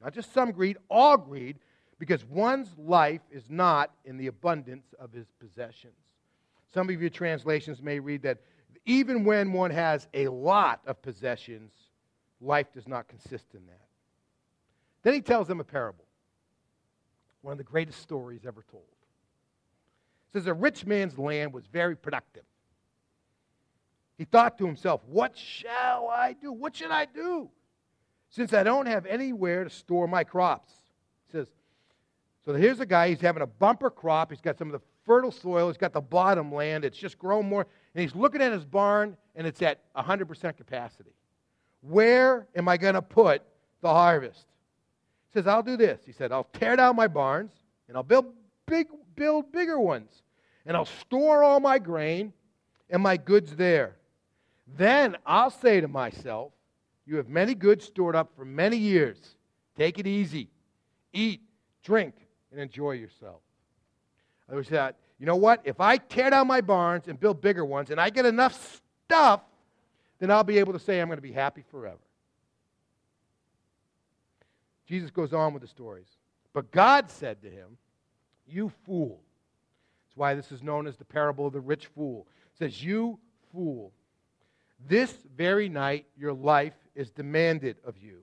Not 0.04 0.14
just 0.14 0.34
some 0.34 0.52
greed, 0.52 0.78
all 0.90 1.18
greed, 1.18 1.58
because 2.00 2.24
one's 2.26 2.70
life 2.78 3.22
is 3.32 3.50
not 3.50 3.92
in 4.06 4.18
the 4.18 4.28
abundance 4.28 4.86
of 5.00 5.12
his 5.12 5.28
possessions. 5.40 5.94
Some 6.74 6.90
of 6.90 7.02
your 7.02 7.10
translations 7.10 7.82
may 7.82 8.00
read 8.00 8.22
that 8.24 8.40
even 8.86 9.24
when 9.26 9.52
one 9.52 9.72
has 9.72 10.08
a 10.14 10.28
lot 10.28 10.82
of 10.86 11.02
possessions, 11.02 11.72
life 12.40 12.68
does 12.74 12.88
not 12.88 13.08
consist 13.08 13.56
in 13.56 13.66
that. 13.66 13.82
Then 15.04 15.14
he 15.14 15.22
tells 15.22 15.48
them 15.48 15.60
a 15.60 15.64
parable, 15.64 16.06
one 17.48 17.54
of 17.54 17.58
the 17.60 17.64
greatest 17.64 18.02
stories 18.02 18.42
ever 18.46 18.62
told 18.70 18.84
says 20.34 20.48
a 20.48 20.54
rich 20.54 20.86
man's 20.86 21.18
land 21.18 21.54
was 21.54 21.66
very 21.66 21.96
productive. 21.96 22.44
He 24.18 24.26
thought 24.26 24.58
to 24.58 24.66
himself, 24.66 25.00
What 25.06 25.38
shall 25.38 26.10
I 26.14 26.34
do? 26.34 26.52
What 26.52 26.76
should 26.76 26.92
I 26.92 27.06
do? 27.06 27.50
Since 28.30 28.52
I 28.52 28.64
don't 28.64 28.86
have 28.86 29.06
anywhere 29.06 29.64
to 29.64 29.70
store 29.70 30.10
my 30.10 30.26
crops. 30.26 30.74
He 31.26 31.38
says, 31.38 31.48
So 32.44 32.54
here's 32.54 32.82
a 32.82 32.86
guy, 32.86 33.08
he's 33.08 33.22
having 33.22 33.42
a 33.42 33.48
bumper 33.48 33.90
crop. 33.90 34.30
He's 34.30 34.42
got 34.42 34.58
some 34.58 34.68
of 34.68 34.74
the 34.74 34.86
fertile 35.06 35.32
soil, 35.32 35.70
he's 35.70 35.78
got 35.78 35.94
the 35.94 36.02
bottom 36.02 36.54
land, 36.54 36.84
it's 36.84 36.98
just 36.98 37.18
grown 37.18 37.48
more. 37.48 37.66
And 37.96 38.02
he's 38.02 38.14
looking 38.14 38.42
at 38.42 38.52
his 38.52 38.66
barn, 38.66 39.16
and 39.38 39.48
it's 39.48 39.62
at 39.62 39.80
100% 39.96 40.58
capacity. 40.58 41.14
Where 41.80 42.46
am 42.58 42.68
I 42.68 42.76
going 42.76 42.96
to 42.96 43.02
put 43.02 43.42
the 43.80 43.88
harvest? 43.88 44.48
Says, 45.38 45.46
I'll 45.46 45.62
do 45.62 45.78
this. 45.78 46.00
He 46.04 46.14
said, 46.14 46.32
I'll 46.32 46.48
tear 46.52 46.76
down 46.76 46.96
my 46.96 47.08
barns, 47.08 47.52
and 47.88 47.96
I'll 47.96 48.02
build 48.02 48.26
big 48.66 48.88
build 49.16 49.52
bigger 49.52 49.80
ones, 49.80 50.24
and 50.66 50.76
I'll 50.76 50.86
store 50.86 51.44
all 51.44 51.60
my 51.60 51.78
grain 51.78 52.34
and 52.90 53.04
my 53.04 53.18
goods 53.18 53.56
there. 53.56 53.98
Then 54.76 55.16
I'll 55.28 55.52
say 55.52 55.80
to 55.80 55.88
myself, 55.88 56.54
You 57.06 57.18
have 57.18 57.30
many 57.30 57.54
goods 57.54 57.86
stored 57.86 58.16
up 58.16 58.32
for 58.36 58.46
many 58.46 58.78
years. 58.78 59.20
Take 59.76 60.00
it 60.00 60.08
easy. 60.08 60.50
Eat, 61.14 61.42
drink, 61.84 62.16
and 62.52 62.60
enjoy 62.60 62.94
yourself. 62.94 63.42
I 64.52 64.56
was 64.56 64.68
that, 64.70 64.96
you 65.20 65.28
know 65.28 65.36
what? 65.36 65.62
If 65.66 65.80
I 65.80 65.98
tear 65.98 66.32
down 66.32 66.48
my 66.48 66.62
barns 66.62 67.10
and 67.10 67.20
build 67.20 67.42
bigger 67.42 67.64
ones 67.64 67.92
and 67.92 68.02
I 68.02 68.10
get 68.10 68.26
enough 68.26 68.82
stuff, 69.06 69.42
then 70.18 70.32
I'll 70.32 70.44
be 70.44 70.58
able 70.58 70.74
to 70.74 70.80
say 70.80 71.00
I'm 71.00 71.10
going 71.10 71.20
to 71.20 71.22
be 71.22 71.32
happy 71.32 71.64
forever. 71.70 72.00
Jesus 74.88 75.12
goes 75.12 75.34
on 75.34 75.54
with 75.54 75.62
the 75.62 75.68
stories. 75.68 76.08
But 76.54 76.72
God 76.72 77.12
said 77.12 77.42
to 77.44 77.50
him, 77.50 77.78
you 78.48 78.72
fool. 78.86 79.20
That's 80.06 80.18
why 80.18 80.34
this 80.34 80.52
is 80.52 80.64
known 80.64 80.88
as 80.88 80.96
the 80.96 81.06
parable 81.06 81.48
of 81.48 81.54
the 81.54 81.60
rich 81.60 81.88
fool. 81.88 82.28
It 82.54 82.58
says, 82.58 82.84
You 82.84 83.20
fool. 83.52 83.92
This 84.88 85.14
very 85.36 85.70
night 85.70 86.06
your 86.18 86.34
life 86.34 86.76
is 86.96 87.12
demanded 87.12 87.78
of 87.84 87.98
you. 87.98 88.20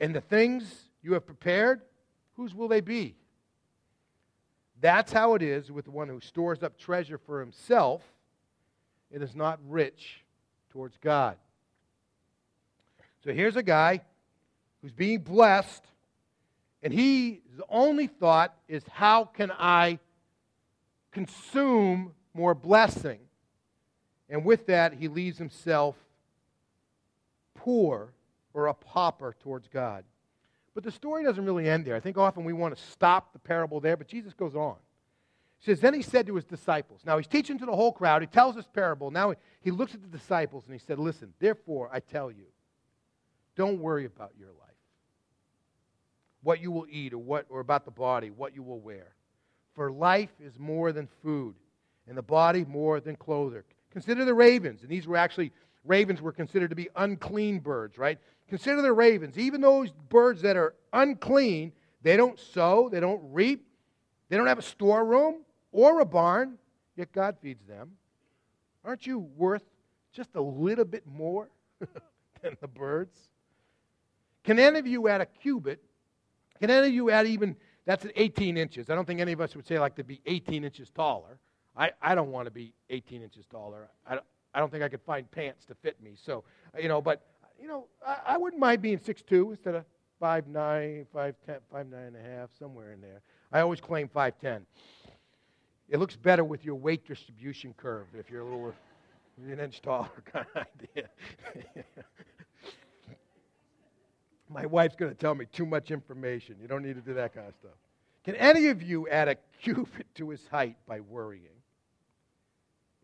And 0.00 0.14
the 0.14 0.20
things 0.20 0.90
you 1.02 1.14
have 1.14 1.26
prepared, 1.26 1.82
whose 2.36 2.54
will 2.54 2.68
they 2.68 2.80
be? 2.80 3.16
That's 4.80 5.12
how 5.12 5.34
it 5.34 5.42
is 5.42 5.72
with 5.72 5.86
the 5.86 5.90
one 5.90 6.08
who 6.08 6.20
stores 6.20 6.62
up 6.62 6.78
treasure 6.78 7.18
for 7.18 7.40
himself 7.40 8.02
and 9.12 9.22
is 9.22 9.34
not 9.34 9.58
rich 9.66 10.24
towards 10.70 10.96
God. 10.98 11.36
So 13.24 13.32
here's 13.32 13.56
a 13.56 13.62
guy 13.62 14.02
who's 14.82 14.92
being 14.92 15.20
blessed, 15.20 15.84
and 16.82 16.92
he, 16.92 17.42
his 17.50 17.60
only 17.68 18.06
thought 18.06 18.54
is, 18.68 18.82
how 18.90 19.24
can 19.24 19.50
I 19.50 19.98
consume 21.12 22.12
more 22.34 22.54
blessing? 22.54 23.18
And 24.28 24.44
with 24.44 24.66
that, 24.66 24.92
he 24.92 25.08
leaves 25.08 25.38
himself 25.38 25.96
poor 27.54 28.12
or 28.54 28.66
a 28.66 28.74
pauper 28.74 29.34
towards 29.40 29.68
God. 29.68 30.04
But 30.74 30.84
the 30.84 30.92
story 30.92 31.24
doesn't 31.24 31.44
really 31.44 31.68
end 31.68 31.84
there. 31.84 31.96
I 31.96 32.00
think 32.00 32.16
often 32.16 32.44
we 32.44 32.52
want 32.52 32.76
to 32.76 32.82
stop 32.92 33.32
the 33.32 33.38
parable 33.38 33.80
there, 33.80 33.96
but 33.96 34.06
Jesus 34.06 34.32
goes 34.32 34.54
on. 34.54 34.76
He 35.58 35.66
says, 35.66 35.80
Then 35.80 35.94
he 35.94 36.02
said 36.02 36.26
to 36.28 36.36
his 36.36 36.44
disciples, 36.44 37.00
Now 37.04 37.16
he's 37.16 37.26
teaching 37.26 37.58
to 37.58 37.66
the 37.66 37.74
whole 37.74 37.92
crowd. 37.92 38.22
He 38.22 38.28
tells 38.28 38.54
this 38.54 38.68
parable. 38.72 39.10
Now 39.10 39.34
he 39.60 39.70
looks 39.70 39.94
at 39.94 40.02
the 40.02 40.06
disciples 40.08 40.64
and 40.66 40.72
he 40.72 40.78
said, 40.78 40.98
Listen, 40.98 41.32
therefore 41.40 41.90
I 41.92 42.00
tell 42.00 42.30
you, 42.30 42.46
don't 43.56 43.80
worry 43.80 44.04
about 44.04 44.32
your 44.38 44.50
life, 44.50 44.67
what 46.42 46.60
you 46.60 46.70
will 46.70 46.86
eat 46.90 47.12
or, 47.12 47.18
what, 47.18 47.46
or 47.48 47.60
about 47.60 47.84
the 47.84 47.90
body, 47.90 48.30
what 48.30 48.54
you 48.54 48.62
will 48.62 48.80
wear. 48.80 49.14
For 49.74 49.90
life 49.90 50.30
is 50.40 50.58
more 50.58 50.92
than 50.92 51.08
food, 51.22 51.54
and 52.06 52.16
the 52.16 52.22
body 52.22 52.64
more 52.64 53.00
than 53.00 53.16
clothing. 53.16 53.62
Consider 53.90 54.24
the 54.24 54.34
ravens. 54.34 54.82
And 54.82 54.90
these 54.90 55.06
were 55.06 55.16
actually, 55.16 55.52
ravens 55.84 56.20
were 56.20 56.32
considered 56.32 56.70
to 56.70 56.76
be 56.76 56.88
unclean 56.96 57.60
birds, 57.60 57.98
right? 57.98 58.18
Consider 58.48 58.82
the 58.82 58.92
ravens. 58.92 59.38
Even 59.38 59.60
those 59.60 59.90
birds 60.08 60.42
that 60.42 60.56
are 60.56 60.74
unclean, 60.92 61.72
they 62.02 62.16
don't 62.16 62.38
sow, 62.38 62.88
they 62.88 63.00
don't 63.00 63.20
reap, 63.24 63.66
they 64.28 64.36
don't 64.36 64.46
have 64.46 64.58
a 64.58 64.62
storeroom 64.62 65.42
or 65.72 66.00
a 66.00 66.04
barn, 66.04 66.58
yet 66.96 67.12
God 67.12 67.36
feeds 67.40 67.64
them. 67.66 67.92
Aren't 68.84 69.06
you 69.06 69.18
worth 69.36 69.64
just 70.12 70.34
a 70.34 70.40
little 70.40 70.84
bit 70.84 71.06
more 71.06 71.50
than 72.42 72.56
the 72.60 72.68
birds? 72.68 73.16
Can 74.44 74.58
any 74.58 74.78
of 74.78 74.86
you 74.86 75.08
add 75.08 75.20
a 75.20 75.26
cubit? 75.26 75.82
Can 76.60 76.70
any 76.70 76.88
of 76.88 76.94
you 76.94 77.10
add 77.10 77.26
even, 77.26 77.56
that's 77.84 78.06
18 78.16 78.56
inches. 78.56 78.90
I 78.90 78.94
don't 78.94 79.06
think 79.06 79.20
any 79.20 79.32
of 79.32 79.40
us 79.40 79.54
would 79.56 79.66
say 79.66 79.78
like 79.78 79.96
to 79.96 80.04
be 80.04 80.20
18 80.26 80.64
inches 80.64 80.90
taller. 80.90 81.38
I, 81.76 81.92
I 82.02 82.14
don't 82.14 82.30
want 82.30 82.46
to 82.46 82.50
be 82.50 82.74
18 82.90 83.22
inches 83.22 83.46
taller. 83.46 83.88
I, 84.06 84.18
I 84.54 84.60
don't 84.60 84.70
think 84.70 84.82
I 84.82 84.88
could 84.88 85.02
find 85.02 85.30
pants 85.30 85.64
to 85.66 85.74
fit 85.74 86.02
me. 86.02 86.16
So, 86.16 86.44
uh, 86.74 86.80
you 86.80 86.88
know, 86.88 87.00
but, 87.00 87.24
you 87.60 87.68
know, 87.68 87.86
I, 88.06 88.16
I 88.26 88.36
wouldn't 88.36 88.60
mind 88.60 88.82
being 88.82 88.98
6'2 88.98 89.50
instead 89.50 89.74
of 89.74 89.84
5'9, 90.20 91.06
5'10, 91.14 91.34
5'9 91.72 92.08
and 92.08 92.16
a 92.16 92.20
half, 92.20 92.50
somewhere 92.58 92.92
in 92.92 93.00
there. 93.00 93.22
I 93.52 93.60
always 93.60 93.80
claim 93.80 94.08
5'10. 94.08 94.62
It 95.88 95.98
looks 95.98 96.16
better 96.16 96.44
with 96.44 96.64
your 96.64 96.74
weight 96.74 97.06
distribution 97.06 97.74
curve 97.76 98.06
if 98.18 98.28
you're 98.30 98.42
a 98.42 98.44
little 98.44 98.74
an 99.46 99.60
inch 99.60 99.80
taller 99.80 100.08
kind 100.32 100.46
of 100.54 100.66
idea. 100.96 101.08
My 104.48 104.66
wife's 104.66 104.96
going 104.96 105.12
to 105.12 105.18
tell 105.18 105.34
me 105.34 105.46
too 105.52 105.66
much 105.66 105.90
information. 105.90 106.56
You 106.60 106.68
don't 106.68 106.82
need 106.82 106.94
to 106.94 107.02
do 107.02 107.14
that 107.14 107.34
kind 107.34 107.46
of 107.46 107.54
stuff. 107.54 107.76
Can 108.24 108.34
any 108.36 108.68
of 108.68 108.82
you 108.82 109.08
add 109.08 109.28
a 109.28 109.36
cubit 109.62 110.06
to 110.16 110.30
his 110.30 110.46
height 110.48 110.76
by 110.86 111.00
worrying? 111.00 111.44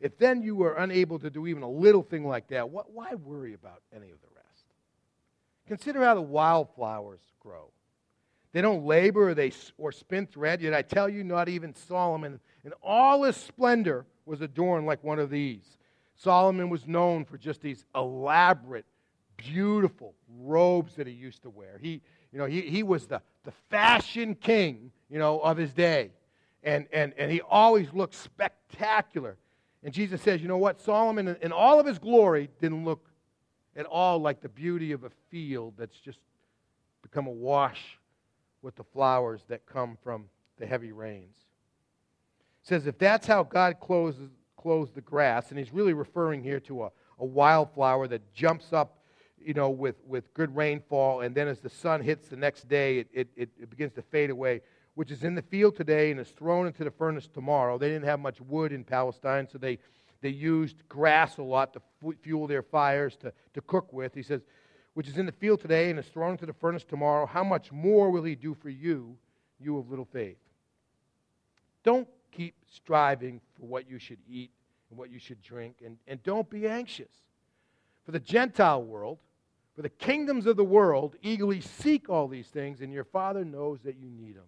If 0.00 0.18
then 0.18 0.42
you 0.42 0.62
are 0.64 0.74
unable 0.74 1.18
to 1.20 1.30
do 1.30 1.46
even 1.46 1.62
a 1.62 1.70
little 1.70 2.02
thing 2.02 2.26
like 2.26 2.48
that, 2.48 2.68
what, 2.68 2.92
why 2.92 3.14
worry 3.14 3.54
about 3.54 3.80
any 3.94 4.10
of 4.10 4.20
the 4.20 4.28
rest? 4.34 4.64
Consider 5.66 6.04
how 6.04 6.14
the 6.14 6.20
wildflowers 6.20 7.20
grow. 7.40 7.70
They 8.52 8.60
don't 8.60 8.84
labor 8.84 9.30
or, 9.30 9.34
they, 9.34 9.52
or 9.78 9.92
spin 9.92 10.26
thread, 10.26 10.60
yet 10.60 10.74
I 10.74 10.82
tell 10.82 11.08
you, 11.08 11.24
not 11.24 11.48
even 11.48 11.74
Solomon 11.74 12.38
in 12.64 12.72
all 12.82 13.22
his 13.22 13.36
splendor 13.36 14.06
was 14.26 14.40
adorned 14.42 14.86
like 14.86 15.02
one 15.02 15.18
of 15.18 15.30
these. 15.30 15.78
Solomon 16.16 16.70
was 16.70 16.86
known 16.86 17.24
for 17.24 17.36
just 17.36 17.60
these 17.60 17.84
elaborate 17.94 18.86
beautiful 19.36 20.14
robes 20.40 20.94
that 20.96 21.06
he 21.06 21.12
used 21.12 21.42
to 21.42 21.50
wear. 21.50 21.78
He, 21.80 22.00
you 22.32 22.38
know, 22.38 22.46
he, 22.46 22.62
he 22.62 22.82
was 22.82 23.06
the, 23.06 23.20
the 23.44 23.52
fashion 23.70 24.34
king, 24.34 24.90
you 25.10 25.18
know, 25.18 25.40
of 25.40 25.56
his 25.56 25.72
day. 25.72 26.10
And, 26.62 26.86
and, 26.92 27.12
and 27.18 27.30
he 27.30 27.40
always 27.42 27.92
looked 27.92 28.14
spectacular. 28.14 29.36
And 29.82 29.92
Jesus 29.92 30.22
says, 30.22 30.40
you 30.40 30.48
know 30.48 30.56
what? 30.58 30.80
Solomon, 30.80 31.36
in 31.42 31.52
all 31.52 31.78
of 31.78 31.86
his 31.86 31.98
glory, 31.98 32.48
didn't 32.60 32.84
look 32.84 33.08
at 33.76 33.86
all 33.86 34.18
like 34.18 34.40
the 34.40 34.48
beauty 34.48 34.92
of 34.92 35.04
a 35.04 35.10
field 35.30 35.74
that's 35.76 35.98
just 35.98 36.20
become 37.02 37.26
awash 37.26 37.98
with 38.62 38.74
the 38.76 38.84
flowers 38.84 39.42
that 39.48 39.66
come 39.66 39.98
from 40.02 40.24
the 40.58 40.66
heavy 40.66 40.92
rains. 40.92 41.36
It 42.62 42.68
says, 42.68 42.86
if 42.86 42.96
that's 42.96 43.26
how 43.26 43.42
God 43.42 43.78
closes, 43.78 44.30
clothes 44.56 44.90
the 44.94 45.02
grass, 45.02 45.50
and 45.50 45.58
he's 45.58 45.72
really 45.72 45.92
referring 45.92 46.42
here 46.42 46.60
to 46.60 46.84
a, 46.84 46.90
a 47.18 47.24
wildflower 47.24 48.08
that 48.08 48.32
jumps 48.32 48.72
up 48.72 48.98
you 49.44 49.54
know, 49.54 49.70
with, 49.70 49.96
with 50.06 50.32
good 50.34 50.54
rainfall, 50.56 51.20
and 51.20 51.34
then 51.34 51.48
as 51.48 51.60
the 51.60 51.68
sun 51.68 52.00
hits 52.00 52.28
the 52.28 52.36
next 52.36 52.68
day, 52.68 52.98
it, 52.98 53.28
it, 53.36 53.50
it 53.60 53.70
begins 53.70 53.92
to 53.92 54.02
fade 54.02 54.30
away, 54.30 54.60
which 54.94 55.10
is 55.10 55.24
in 55.24 55.34
the 55.34 55.42
field 55.42 55.76
today 55.76 56.10
and 56.10 56.18
is 56.18 56.28
thrown 56.28 56.66
into 56.66 56.84
the 56.84 56.90
furnace 56.90 57.28
tomorrow. 57.28 57.78
They 57.78 57.88
didn't 57.88 58.06
have 58.06 58.20
much 58.20 58.40
wood 58.40 58.72
in 58.72 58.84
Palestine, 58.84 59.46
so 59.50 59.58
they, 59.58 59.78
they 60.22 60.30
used 60.30 60.88
grass 60.88 61.38
a 61.38 61.42
lot 61.42 61.74
to 61.74 61.80
fuel 62.22 62.46
their 62.46 62.62
fires, 62.62 63.16
to, 63.16 63.32
to 63.54 63.60
cook 63.60 63.92
with. 63.92 64.14
He 64.14 64.22
says, 64.22 64.42
which 64.94 65.08
is 65.08 65.18
in 65.18 65.26
the 65.26 65.32
field 65.32 65.60
today 65.60 65.90
and 65.90 65.98
is 65.98 66.06
thrown 66.06 66.32
into 66.32 66.46
the 66.46 66.52
furnace 66.52 66.84
tomorrow, 66.84 67.26
how 67.26 67.44
much 67.44 67.72
more 67.72 68.10
will 68.10 68.24
he 68.24 68.34
do 68.34 68.54
for 68.54 68.70
you, 68.70 69.16
you 69.60 69.76
of 69.78 69.90
little 69.90 70.04
faith? 70.04 70.38
Don't 71.82 72.08
keep 72.32 72.54
striving 72.72 73.40
for 73.58 73.66
what 73.66 73.88
you 73.88 73.98
should 73.98 74.18
eat 74.28 74.50
and 74.90 74.98
what 74.98 75.10
you 75.10 75.18
should 75.18 75.42
drink, 75.42 75.76
and, 75.84 75.98
and 76.06 76.22
don't 76.22 76.48
be 76.48 76.66
anxious. 76.66 77.10
For 78.04 78.12
the 78.12 78.20
Gentile 78.20 78.82
world, 78.82 79.18
for 79.74 79.82
the 79.82 79.88
kingdoms 79.88 80.46
of 80.46 80.56
the 80.56 80.64
world 80.64 81.16
eagerly 81.22 81.60
seek 81.60 82.08
all 82.08 82.28
these 82.28 82.46
things, 82.46 82.80
and 82.80 82.92
your 82.92 83.04
Father 83.04 83.44
knows 83.44 83.80
that 83.82 83.96
you 83.96 84.08
need 84.08 84.36
them. 84.36 84.44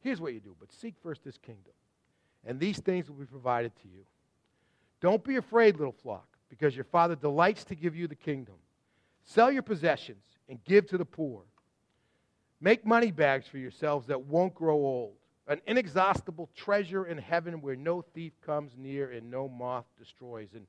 Here's 0.00 0.20
what 0.20 0.32
you 0.32 0.40
do 0.40 0.56
but 0.58 0.72
seek 0.72 0.94
first 1.02 1.24
his 1.24 1.36
kingdom, 1.36 1.72
and 2.46 2.58
these 2.58 2.78
things 2.78 3.08
will 3.08 3.16
be 3.16 3.26
provided 3.26 3.74
to 3.82 3.88
you. 3.88 4.04
Don't 5.00 5.22
be 5.22 5.36
afraid, 5.36 5.76
little 5.76 5.92
flock, 5.92 6.26
because 6.48 6.74
your 6.74 6.84
Father 6.84 7.16
delights 7.16 7.64
to 7.64 7.74
give 7.74 7.94
you 7.94 8.06
the 8.06 8.14
kingdom. 8.14 8.54
Sell 9.24 9.52
your 9.52 9.62
possessions 9.62 10.24
and 10.48 10.62
give 10.64 10.86
to 10.88 10.98
the 10.98 11.04
poor. 11.04 11.42
Make 12.60 12.84
money 12.84 13.10
bags 13.10 13.46
for 13.46 13.58
yourselves 13.58 14.06
that 14.08 14.22
won't 14.22 14.54
grow 14.54 14.76
old, 14.76 15.14
an 15.48 15.60
inexhaustible 15.66 16.48
treasure 16.54 17.06
in 17.06 17.18
heaven 17.18 17.60
where 17.60 17.76
no 17.76 18.02
thief 18.02 18.32
comes 18.44 18.72
near 18.76 19.10
and 19.10 19.30
no 19.30 19.48
moth 19.48 19.86
destroys. 19.98 20.48
And 20.54 20.66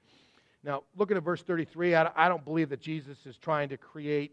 now, 0.64 0.84
looking 0.96 1.18
at 1.18 1.24
verse 1.24 1.42
33, 1.42 1.96
I 1.96 2.30
don't 2.30 2.46
believe 2.46 2.70
that 2.70 2.82
Jesus 2.82 3.18
is 3.26 3.38
trying 3.38 3.70
to 3.70 3.78
create 3.78 4.32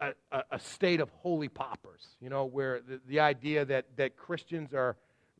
a, 0.00 0.12
a, 0.30 0.42
a 0.52 0.58
state 0.58 1.00
of 1.00 1.08
holy 1.10 1.48
paupers, 1.48 2.06
you 2.20 2.28
know, 2.28 2.44
where 2.44 2.80
the, 2.86 3.00
the 3.08 3.20
idea 3.20 3.64
that, 3.64 3.86
that 3.96 4.16
Christians 4.16 4.74
are 4.74 4.96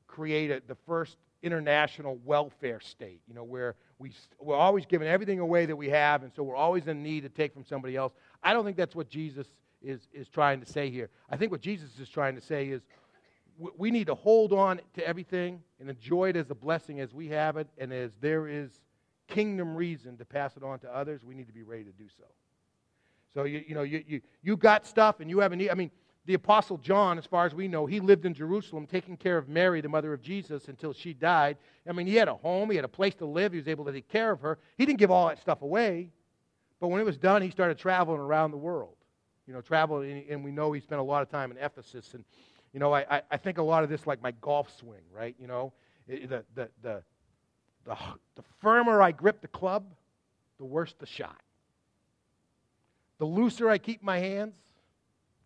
created 0.06 0.62
the 0.66 0.76
first 0.86 1.18
international 1.42 2.18
welfare 2.24 2.80
state, 2.80 3.20
you 3.28 3.34
know, 3.34 3.44
where 3.44 3.74
we, 3.98 4.12
we're 4.40 4.56
always 4.56 4.86
giving 4.86 5.06
everything 5.06 5.40
away 5.40 5.66
that 5.66 5.76
we 5.76 5.90
have, 5.90 6.22
and 6.22 6.32
so 6.34 6.42
we're 6.42 6.56
always 6.56 6.86
in 6.86 7.02
need 7.02 7.22
to 7.22 7.28
take 7.28 7.52
from 7.52 7.64
somebody 7.64 7.96
else. 7.96 8.14
I 8.42 8.54
don't 8.54 8.64
think 8.64 8.78
that's 8.78 8.94
what 8.94 9.10
Jesus 9.10 9.46
is, 9.82 10.08
is 10.14 10.28
trying 10.28 10.60
to 10.60 10.66
say 10.66 10.88
here. 10.88 11.10
I 11.30 11.36
think 11.36 11.52
what 11.52 11.60
Jesus 11.60 11.98
is 11.98 12.08
trying 12.08 12.34
to 12.36 12.40
say 12.40 12.68
is 12.68 12.80
we 13.76 13.90
need 13.90 14.06
to 14.06 14.14
hold 14.14 14.52
on 14.52 14.80
to 14.94 15.06
everything 15.06 15.62
and 15.78 15.90
enjoy 15.90 16.30
it 16.30 16.36
as 16.36 16.50
a 16.50 16.54
blessing 16.54 17.00
as 17.00 17.12
we 17.12 17.28
have 17.28 17.58
it 17.58 17.68
and 17.76 17.92
as 17.92 18.10
there 18.20 18.48
is 18.48 18.70
kingdom 19.28 19.74
reason 19.74 20.16
to 20.18 20.24
pass 20.24 20.56
it 20.56 20.62
on 20.62 20.78
to 20.80 20.94
others, 20.94 21.24
we 21.24 21.34
need 21.34 21.46
to 21.46 21.52
be 21.52 21.62
ready 21.62 21.84
to 21.84 21.92
do 21.92 22.04
so. 22.16 22.24
So, 23.32 23.44
you, 23.44 23.64
you 23.66 23.74
know, 23.74 23.82
you, 23.82 24.04
you, 24.06 24.20
you 24.42 24.56
got 24.56 24.86
stuff 24.86 25.20
and 25.20 25.28
you 25.28 25.40
have 25.40 25.52
a 25.52 25.56
need. 25.56 25.70
I 25.70 25.74
mean, 25.74 25.90
the 26.26 26.34
Apostle 26.34 26.78
John, 26.78 27.18
as 27.18 27.26
far 27.26 27.44
as 27.44 27.54
we 27.54 27.68
know, 27.68 27.84
he 27.84 28.00
lived 28.00 28.24
in 28.24 28.32
Jerusalem 28.32 28.86
taking 28.86 29.16
care 29.16 29.36
of 29.36 29.48
Mary, 29.48 29.80
the 29.80 29.88
mother 29.88 30.12
of 30.12 30.22
Jesus, 30.22 30.68
until 30.68 30.92
she 30.92 31.12
died. 31.12 31.58
I 31.86 31.92
mean, 31.92 32.06
he 32.06 32.14
had 32.14 32.28
a 32.28 32.34
home, 32.34 32.70
he 32.70 32.76
had 32.76 32.84
a 32.84 32.88
place 32.88 33.14
to 33.16 33.26
live, 33.26 33.52
he 33.52 33.58
was 33.58 33.68
able 33.68 33.84
to 33.86 33.92
take 33.92 34.08
care 34.08 34.30
of 34.30 34.40
her. 34.40 34.58
He 34.78 34.86
didn't 34.86 34.98
give 34.98 35.10
all 35.10 35.28
that 35.28 35.38
stuff 35.38 35.62
away. 35.62 36.10
But 36.80 36.88
when 36.88 37.00
it 37.00 37.04
was 37.04 37.18
done, 37.18 37.42
he 37.42 37.50
started 37.50 37.78
traveling 37.78 38.20
around 38.20 38.52
the 38.52 38.56
world. 38.56 38.96
You 39.46 39.52
know, 39.52 39.60
travel, 39.60 40.00
and 40.00 40.42
we 40.42 40.50
know 40.50 40.72
he 40.72 40.80
spent 40.80 41.00
a 41.00 41.04
lot 41.04 41.22
of 41.22 41.28
time 41.28 41.50
in 41.50 41.58
Ephesus. 41.58 42.14
And, 42.14 42.24
you 42.72 42.80
know, 42.80 42.94
I, 42.94 43.20
I 43.30 43.36
think 43.36 43.58
a 43.58 43.62
lot 43.62 43.84
of 43.84 43.90
this 43.90 44.06
like 44.06 44.22
my 44.22 44.30
golf 44.40 44.74
swing, 44.78 45.02
right? 45.12 45.36
You 45.38 45.46
know, 45.46 45.72
the, 46.08 46.44
the, 46.54 46.68
the, 46.82 47.02
the, 47.84 47.96
the 48.36 48.42
firmer 48.60 49.00
I 49.02 49.12
grip 49.12 49.40
the 49.40 49.48
club, 49.48 49.84
the 50.58 50.64
worse 50.64 50.94
the 50.98 51.06
shot. 51.06 51.40
The 53.18 53.26
looser 53.26 53.68
I 53.68 53.78
keep 53.78 54.02
my 54.02 54.18
hands, 54.18 54.54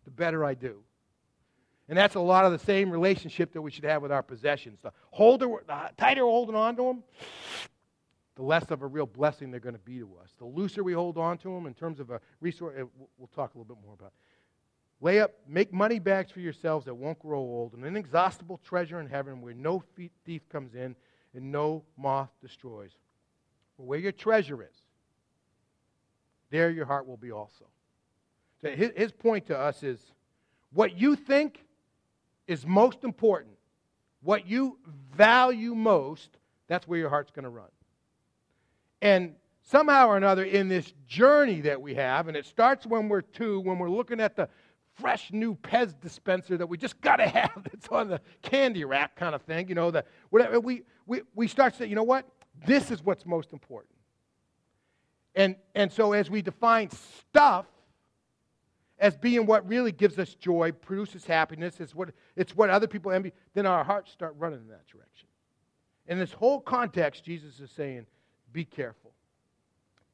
the 0.04 0.10
better 0.10 0.44
I 0.44 0.54
do. 0.54 0.82
And 1.88 1.96
that's 1.96 2.16
a 2.16 2.20
lot 2.20 2.44
of 2.44 2.52
the 2.52 2.58
same 2.58 2.90
relationship 2.90 3.52
that 3.54 3.62
we 3.62 3.70
should 3.70 3.84
have 3.84 4.02
with 4.02 4.12
our 4.12 4.22
possessions. 4.22 4.78
The, 4.82 4.92
holder, 5.10 5.48
the 5.66 5.90
tighter 5.96 6.24
we're 6.24 6.32
holding 6.32 6.54
on 6.54 6.76
to 6.76 6.82
them, 6.82 7.02
the 8.36 8.42
less 8.42 8.70
of 8.70 8.82
a 8.82 8.86
real 8.86 9.06
blessing 9.06 9.50
they're 9.50 9.60
going 9.60 9.74
to 9.74 9.80
be 9.80 9.98
to 9.98 10.08
us. 10.22 10.30
The 10.38 10.44
looser 10.44 10.84
we 10.84 10.92
hold 10.92 11.16
on 11.16 11.38
to 11.38 11.48
them 11.48 11.66
in 11.66 11.74
terms 11.74 11.98
of 11.98 12.10
a 12.10 12.20
resource, 12.40 12.74
we'll 13.16 13.30
talk 13.34 13.54
a 13.54 13.58
little 13.58 13.74
bit 13.74 13.82
more 13.84 13.94
about. 13.94 14.12
Lay 15.00 15.20
up, 15.20 15.32
make 15.46 15.72
money 15.72 15.98
bags 15.98 16.30
for 16.30 16.40
yourselves 16.40 16.84
that 16.84 16.94
won't 16.94 17.18
grow 17.20 17.38
old, 17.38 17.74
an 17.74 17.84
inexhaustible 17.84 18.60
treasure 18.64 19.00
in 19.00 19.06
heaven 19.06 19.40
where 19.40 19.54
no 19.54 19.82
thief 20.24 20.42
comes 20.50 20.74
in 20.74 20.94
and 21.34 21.52
no 21.52 21.84
moth 21.96 22.30
destroys. 22.40 22.92
where 23.76 23.98
your 23.98 24.12
treasure 24.12 24.62
is, 24.62 24.82
there 26.50 26.70
your 26.70 26.84
heart 26.84 27.06
will 27.06 27.16
be 27.16 27.30
also. 27.30 27.66
So 28.60 28.70
his, 28.70 28.90
his 28.96 29.12
point 29.12 29.46
to 29.46 29.58
us 29.58 29.82
is 29.82 30.00
what 30.72 30.98
you 30.98 31.14
think 31.14 31.64
is 32.48 32.66
most 32.66 33.04
important, 33.04 33.54
what 34.22 34.48
you 34.48 34.78
value 35.14 35.74
most, 35.74 36.30
that's 36.66 36.88
where 36.88 36.98
your 36.98 37.08
heart's 37.08 37.30
going 37.30 37.44
to 37.44 37.50
run. 37.50 37.68
And 39.00 39.34
somehow 39.62 40.08
or 40.08 40.16
another, 40.16 40.42
in 40.44 40.68
this 40.68 40.92
journey 41.06 41.60
that 41.60 41.80
we 41.80 41.94
have, 41.94 42.26
and 42.26 42.36
it 42.36 42.46
starts 42.46 42.84
when 42.84 43.08
we're 43.08 43.20
two, 43.20 43.60
when 43.60 43.78
we're 43.78 43.90
looking 43.90 44.20
at 44.20 44.34
the 44.34 44.48
fresh 45.00 45.32
new 45.32 45.54
Pez 45.56 45.98
dispenser 46.00 46.56
that 46.56 46.66
we 46.66 46.76
just 46.76 47.00
got 47.00 47.16
to 47.16 47.28
have 47.28 47.62
that's 47.64 47.88
on 47.88 48.08
the 48.08 48.20
candy 48.42 48.84
rack 48.84 49.16
kind 49.16 49.34
of 49.34 49.42
thing, 49.42 49.68
you 49.68 49.74
know, 49.74 49.90
the, 49.90 50.04
whatever, 50.30 50.60
we, 50.60 50.82
we, 51.06 51.22
we 51.34 51.48
start 51.48 51.72
to 51.74 51.78
say, 51.80 51.86
you 51.86 51.94
know 51.94 52.02
what? 52.02 52.26
This 52.66 52.90
is 52.90 53.02
what's 53.02 53.24
most 53.24 53.52
important. 53.52 53.94
And, 55.34 55.56
and 55.74 55.92
so 55.92 56.12
as 56.12 56.30
we 56.30 56.42
define 56.42 56.90
stuff 56.90 57.66
as 58.98 59.16
being 59.16 59.46
what 59.46 59.66
really 59.68 59.92
gives 59.92 60.18
us 60.18 60.34
joy, 60.34 60.72
produces 60.72 61.24
happiness, 61.24 61.78
it's 61.78 61.94
what, 61.94 62.10
it's 62.34 62.56
what 62.56 62.70
other 62.70 62.88
people 62.88 63.12
envy, 63.12 63.32
then 63.54 63.64
our 63.64 63.84
hearts 63.84 64.10
start 64.10 64.34
running 64.38 64.58
in 64.60 64.68
that 64.68 64.86
direction. 64.88 65.28
In 66.08 66.18
this 66.18 66.32
whole 66.32 66.60
context, 66.60 67.24
Jesus 67.24 67.60
is 67.60 67.70
saying, 67.70 68.06
be 68.52 68.64
careful. 68.64 69.12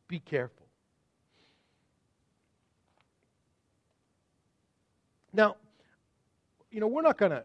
Be 0.09 0.19
careful. 0.19 0.64
Now, 5.35 5.57
you 6.71 6.81
know, 6.81 6.87
we're 6.87 7.03
not 7.03 7.19
going 7.19 7.33
to, 7.33 7.45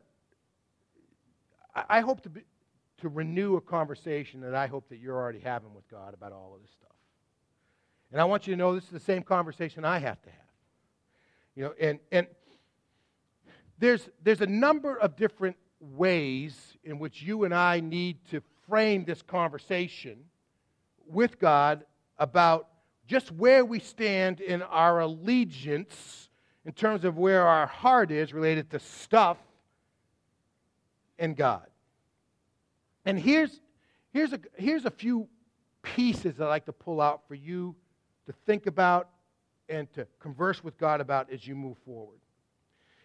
I 1.76 2.02
hope 2.02 2.22
to, 2.22 2.30
be, 2.30 2.42
to 3.02 3.10
renew 3.10 3.56
a 3.56 3.62
conversation 3.62 4.42
that 4.42 4.54
I 4.54 4.68
hope 4.68 4.88
that 4.90 5.00
you're 5.00 5.18
already 5.18 5.40
having 5.40 5.74
with 5.74 5.90
God 5.90 6.14
about 6.14 6.32
all 6.32 6.54
of 6.56 6.62
this 6.62 6.72
stuff. 6.72 6.90
And 8.12 8.22
I 8.22 8.26
want 8.26 8.48
you 8.48 8.54
to 8.54 8.58
know 8.58 8.76
this 8.76 8.86
is 8.86 8.92
the 8.92 9.00
same 9.00 9.24
conversation 9.24 9.86
I 9.86 9.98
have 10.00 10.22
to 10.22 10.30
have. 10.30 10.40
You 11.56 11.64
know, 11.64 11.74
and, 11.80 12.00
and 12.12 12.28
there's, 13.80 14.08
there's 14.24 14.42
a 14.42 14.48
number 14.48 14.96
of 14.96 15.16
different 15.16 15.58
ways 15.80 16.78
in 16.84 17.00
which 17.00 17.22
you 17.24 17.44
and 17.44 17.54
I 17.54 17.80
need 17.80 18.18
to 18.32 18.42
frame 18.68 19.04
this 19.04 19.22
conversation 19.22 20.26
with 21.08 21.40
God 21.40 21.86
about 22.18 22.68
just 23.08 23.32
where 23.32 23.66
we 23.66 23.80
stand 23.80 24.42
in 24.42 24.62
our 24.62 25.00
allegiance 25.00 26.29
in 26.66 26.74
terms 26.74 27.06
of 27.06 27.18
where 27.18 27.48
our 27.48 27.68
heart 27.68 28.12
is 28.12 28.34
related 28.34 28.70
to 28.72 28.80
stuff 28.80 29.38
and 31.18 31.36
God. 31.36 31.68
And 33.06 33.20
here's, 33.20 33.60
here's, 34.12 34.34
a, 34.34 34.40
here's 34.58 34.86
a 34.86 34.92
few 34.92 35.28
pieces 35.82 36.40
I'd 36.40 36.48
like 36.48 36.66
to 36.66 36.74
pull 36.74 37.02
out 37.02 37.22
for 37.28 37.36
you 37.36 37.76
to 38.26 38.34
think 38.46 38.68
about 38.68 39.10
and 39.68 39.92
to 39.94 40.06
converse 40.20 40.64
with 40.64 40.78
God 40.78 41.02
about 41.02 41.32
as 41.32 41.48
you 41.48 41.56
move 41.56 41.78
forward. 41.86 42.20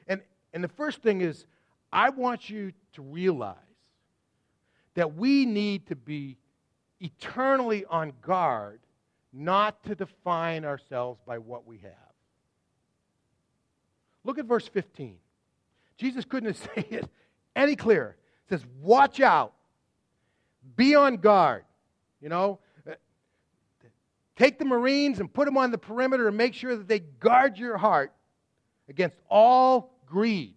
And, 0.06 0.20
and 0.52 0.62
the 0.62 0.68
first 0.68 1.02
thing 1.02 1.20
is, 1.20 1.46
I 1.92 2.10
want 2.10 2.50
you 2.50 2.72
to 2.94 3.02
realize 3.02 3.56
that 4.94 5.14
we 5.14 5.46
need 5.46 5.86
to 5.88 5.96
be 5.96 6.38
eternally 7.00 7.84
on 7.86 8.12
guard 8.20 8.80
not 9.32 9.82
to 9.84 9.94
define 9.94 10.64
ourselves 10.64 11.20
by 11.26 11.38
what 11.38 11.66
we 11.66 11.78
have. 11.78 12.03
Look 14.24 14.38
at 14.38 14.46
verse 14.46 14.66
15. 14.66 15.16
Jesus 15.96 16.24
couldn't 16.24 16.54
said 16.74 16.86
it 16.90 17.08
any 17.54 17.76
clearer. 17.76 18.16
It 18.46 18.50
says, 18.50 18.64
Watch 18.80 19.20
out, 19.20 19.52
be 20.76 20.94
on 20.94 21.18
guard. 21.18 21.64
You 22.20 22.30
know, 22.30 22.58
uh, 22.88 22.94
take 24.36 24.58
the 24.58 24.64
Marines 24.64 25.20
and 25.20 25.32
put 25.32 25.44
them 25.44 25.58
on 25.58 25.70
the 25.70 25.78
perimeter 25.78 26.28
and 26.28 26.36
make 26.36 26.54
sure 26.54 26.74
that 26.76 26.88
they 26.88 27.00
guard 27.00 27.58
your 27.58 27.76
heart 27.76 28.12
against 28.88 29.16
all 29.28 29.94
greed, 30.06 30.54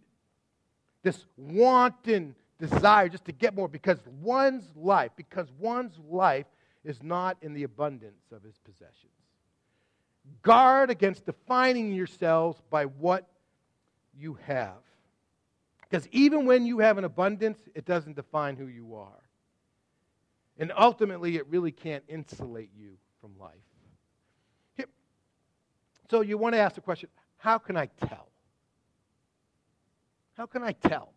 this 1.03 1.25
wanton 1.37 2.35
desire 2.59 3.09
just 3.09 3.25
to 3.25 3.31
get 3.31 3.55
more, 3.55 3.67
because 3.67 3.99
one's 4.21 4.63
life, 4.75 5.11
because 5.15 5.47
one's 5.59 5.97
life 6.09 6.45
is 6.83 7.01
not 7.03 7.37
in 7.41 7.53
the 7.53 7.63
abundance 7.63 8.31
of 8.31 8.43
his 8.43 8.57
possessions. 8.59 9.11
Guard 10.41 10.89
against 10.89 11.25
defining 11.25 11.93
yourselves 11.93 12.61
by 12.69 12.85
what 12.85 13.27
you 14.19 14.37
have. 14.45 14.77
Because 15.89 16.07
even 16.11 16.45
when 16.45 16.65
you 16.65 16.79
have 16.79 16.97
an 16.97 17.05
abundance, 17.05 17.59
it 17.73 17.85
doesn't 17.85 18.15
define 18.15 18.57
who 18.57 18.67
you 18.67 18.95
are. 18.95 19.23
And 20.57 20.73
ultimately, 20.77 21.37
it 21.37 21.47
really 21.47 21.71
can't 21.71 22.03
insulate 22.07 22.71
you 22.77 22.97
from 23.21 23.37
life. 23.39 23.53
So 26.09 26.21
you 26.21 26.37
want 26.37 26.55
to 26.55 26.59
ask 26.59 26.75
the 26.75 26.81
question 26.81 27.09
how 27.37 27.57
can 27.57 27.77
I 27.77 27.87
tell? 28.07 28.27
How 30.35 30.45
can 30.45 30.63
I 30.63 30.71
tell 30.71 31.13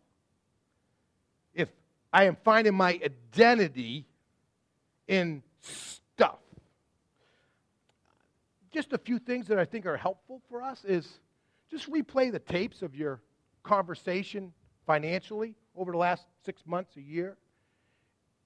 if 1.53 1.69
I 2.11 2.25
am 2.25 2.37
finding 2.43 2.73
my 2.73 2.99
identity 3.03 4.05
in 5.07 5.43
stuff? 5.61 6.39
Just 8.71 8.93
a 8.93 8.97
few 8.97 9.19
things 9.19 9.47
that 9.47 9.59
I 9.59 9.65
think 9.65 9.85
are 9.85 9.97
helpful 9.97 10.41
for 10.49 10.61
us 10.61 10.83
is 10.85 11.07
just 11.71 11.89
replay 11.89 12.31
the 12.31 12.39
tapes 12.39 12.81
of 12.81 12.95
your 12.95 13.21
conversation 13.63 14.53
financially 14.85 15.55
over 15.75 15.91
the 15.91 15.97
last 15.97 16.25
six 16.45 16.61
months, 16.65 16.97
a 16.97 17.01
year, 17.01 17.37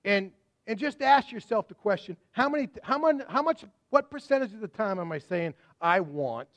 and, 0.04 0.32
and 0.68 0.78
just 0.78 1.02
ask 1.02 1.32
yourself 1.32 1.68
the 1.68 1.74
question 1.74 2.16
how, 2.32 2.48
many, 2.48 2.70
how, 2.84 3.00
how 3.28 3.42
much, 3.42 3.66
what 3.90 4.12
percentage 4.12 4.54
of 4.54 4.62
the 4.62 4.68
time 4.68 5.00
am 5.00 5.12
I 5.12 5.18
saying 5.18 5.56
I 5.82 6.02
want, 6.02 6.50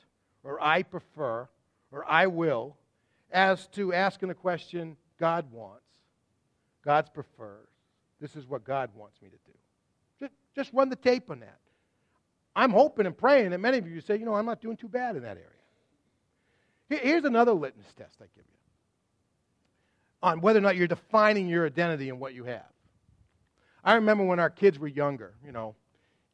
or 0.43 0.61
I 0.61 0.83
prefer, 0.83 1.49
or 1.91 2.05
I 2.07 2.27
will, 2.27 2.77
as 3.31 3.67
to 3.69 3.93
asking 3.93 4.29
the 4.29 4.35
question 4.35 4.95
God 5.19 5.51
wants, 5.51 5.81
God's 6.85 7.09
prefers? 7.09 7.67
This 8.21 8.35
is 8.35 8.47
what 8.47 8.63
God 8.63 8.91
wants 8.95 9.21
me 9.21 9.29
to 9.29 9.35
do. 9.35 9.57
Just, 10.19 10.33
just 10.55 10.73
run 10.73 10.89
the 10.89 10.95
tape 10.95 11.31
on 11.31 11.39
that. 11.39 11.59
I'm 12.55 12.71
hoping 12.71 13.05
and 13.05 13.17
praying 13.17 13.51
that 13.51 13.59
many 13.59 13.77
of 13.77 13.87
you 13.87 14.01
say, 14.01 14.17
you 14.17 14.25
know, 14.25 14.33
I'm 14.33 14.45
not 14.45 14.61
doing 14.61 14.77
too 14.77 14.89
bad 14.89 15.15
in 15.15 15.23
that 15.23 15.37
area. 15.37 15.58
Here's 16.89 17.23
another 17.23 17.53
litmus 17.53 17.85
test 17.95 18.15
I 18.19 18.25
give 18.35 18.45
you 18.45 18.59
on 20.21 20.41
whether 20.41 20.59
or 20.59 20.61
not 20.61 20.75
you're 20.75 20.87
defining 20.87 21.47
your 21.47 21.65
identity 21.65 22.09
and 22.09 22.19
what 22.19 22.33
you 22.33 22.43
have. 22.45 22.65
I 23.83 23.93
remember 23.93 24.25
when 24.25 24.39
our 24.39 24.49
kids 24.49 24.77
were 24.77 24.87
younger, 24.87 25.33
you 25.45 25.51
know, 25.51 25.75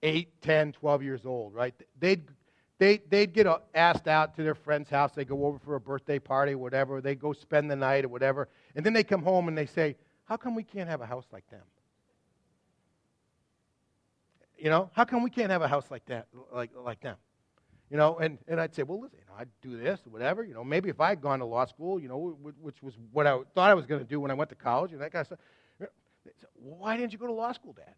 8, 0.02 0.42
10, 0.42 0.72
12 0.74 1.04
years 1.04 1.26
old, 1.26 1.54
right? 1.54 1.74
They'd, 2.00 2.24
they, 2.80 2.98
they'd 3.10 3.34
get 3.34 3.48
asked 3.74 4.08
out 4.08 4.36
to 4.36 4.44
their 4.44 4.56
friend's 4.56 4.90
house. 4.90 5.12
They 5.14 5.26
go 5.26 5.46
over 5.46 5.60
for 5.60 5.76
a 5.76 5.80
birthday 5.80 6.20
party 6.20 6.54
or 6.54 6.58
whatever. 6.58 7.02
They 7.02 7.16
go 7.16 7.34
spend 7.34 7.70
the 7.70 7.76
night 7.76 8.06
or 8.06 8.10
whatever. 8.10 8.50
And 8.76 8.86
then 8.86 8.94
they 8.94 9.04
come 9.04 9.22
home 9.22 9.48
and 9.48 9.58
they 9.58 9.68
say, 9.68 9.96
How 10.26 10.38
come 10.38 10.56
we 10.56 10.64
can't 10.64 10.90
have 10.90 11.02
a 11.02 11.06
house 11.06 11.26
like 11.32 11.48
them? 11.50 11.62
You 14.58 14.70
know, 14.70 14.90
how 14.94 15.06
come 15.06 15.22
we 15.22 15.30
can't 15.30 15.52
have 15.52 15.62
a 15.62 15.68
house 15.68 15.92
like 15.92 16.06
that, 16.06 16.28
like, 16.52 16.72
like 16.76 17.02
them? 17.02 17.18
You 17.90 17.98
know, 17.98 18.18
and, 18.18 18.40
and 18.48 18.60
I'd 18.60 18.74
say, 18.74 18.84
well, 18.84 19.00
listen, 19.00 19.20
you 19.20 19.26
know, 19.28 19.40
I'd 19.40 19.50
do 19.62 19.78
this 19.78 20.00
or 20.06 20.10
whatever. 20.10 20.44
You 20.44 20.54
know, 20.54 20.64
maybe 20.64 20.90
if 20.90 21.00
I 21.00 21.10
had 21.10 21.22
gone 21.22 21.40
to 21.40 21.46
law 21.46 21.66
school, 21.66 22.00
you 22.00 22.08
know, 22.08 22.38
which 22.62 22.82
was 22.82 22.96
what 23.12 23.28
I 23.28 23.38
thought 23.54 23.70
I 23.70 23.74
was 23.76 23.86
going 23.86 24.02
to 24.02 24.08
do 24.08 24.20
when 24.20 24.32
I 24.32 24.34
went 24.34 24.50
to 24.50 24.56
college 24.56 24.92
and 24.92 25.02
that 25.02 25.12
kind 25.12 25.22
of 25.22 25.28
stuff. 25.28 25.40
Why 26.56 26.98
didn't 26.98 27.14
you 27.14 27.20
go 27.20 27.28
to 27.28 27.34
law 27.34 27.52
school, 27.52 27.74
Dad? 27.74 27.94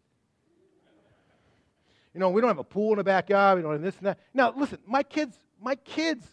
You 2.12 2.20
know, 2.20 2.30
we 2.30 2.40
don't 2.40 2.48
have 2.48 2.58
a 2.58 2.64
pool 2.64 2.92
in 2.92 2.98
the 2.98 3.04
backyard. 3.04 3.58
We 3.58 3.62
don't 3.62 3.72
have 3.72 3.82
this 3.82 3.96
and 3.98 4.08
that. 4.08 4.18
Now, 4.34 4.52
listen, 4.56 4.78
my 4.86 5.02
kids, 5.02 5.36
my 5.60 5.74
kids 5.74 6.26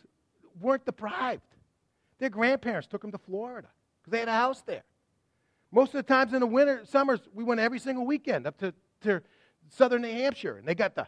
weren't 0.59 0.85
deprived. 0.85 1.43
Their 2.19 2.29
grandparents 2.29 2.87
took 2.87 3.01
them 3.01 3.11
to 3.11 3.17
Florida 3.17 3.67
because 4.01 4.11
they 4.11 4.19
had 4.19 4.27
a 4.27 4.33
house 4.33 4.61
there. 4.65 4.83
Most 5.71 5.89
of 5.89 5.97
the 5.97 6.03
times 6.03 6.33
in 6.33 6.39
the 6.39 6.47
winter, 6.47 6.81
summers, 6.85 7.19
we 7.33 7.43
went 7.43 7.59
every 7.59 7.79
single 7.79 8.05
weekend 8.05 8.47
up 8.47 8.57
to, 8.59 8.73
to 9.01 9.21
southern 9.69 10.01
New 10.03 10.11
Hampshire, 10.11 10.57
and 10.57 10.67
they 10.67 10.75
got 10.75 10.95
the 10.95 11.07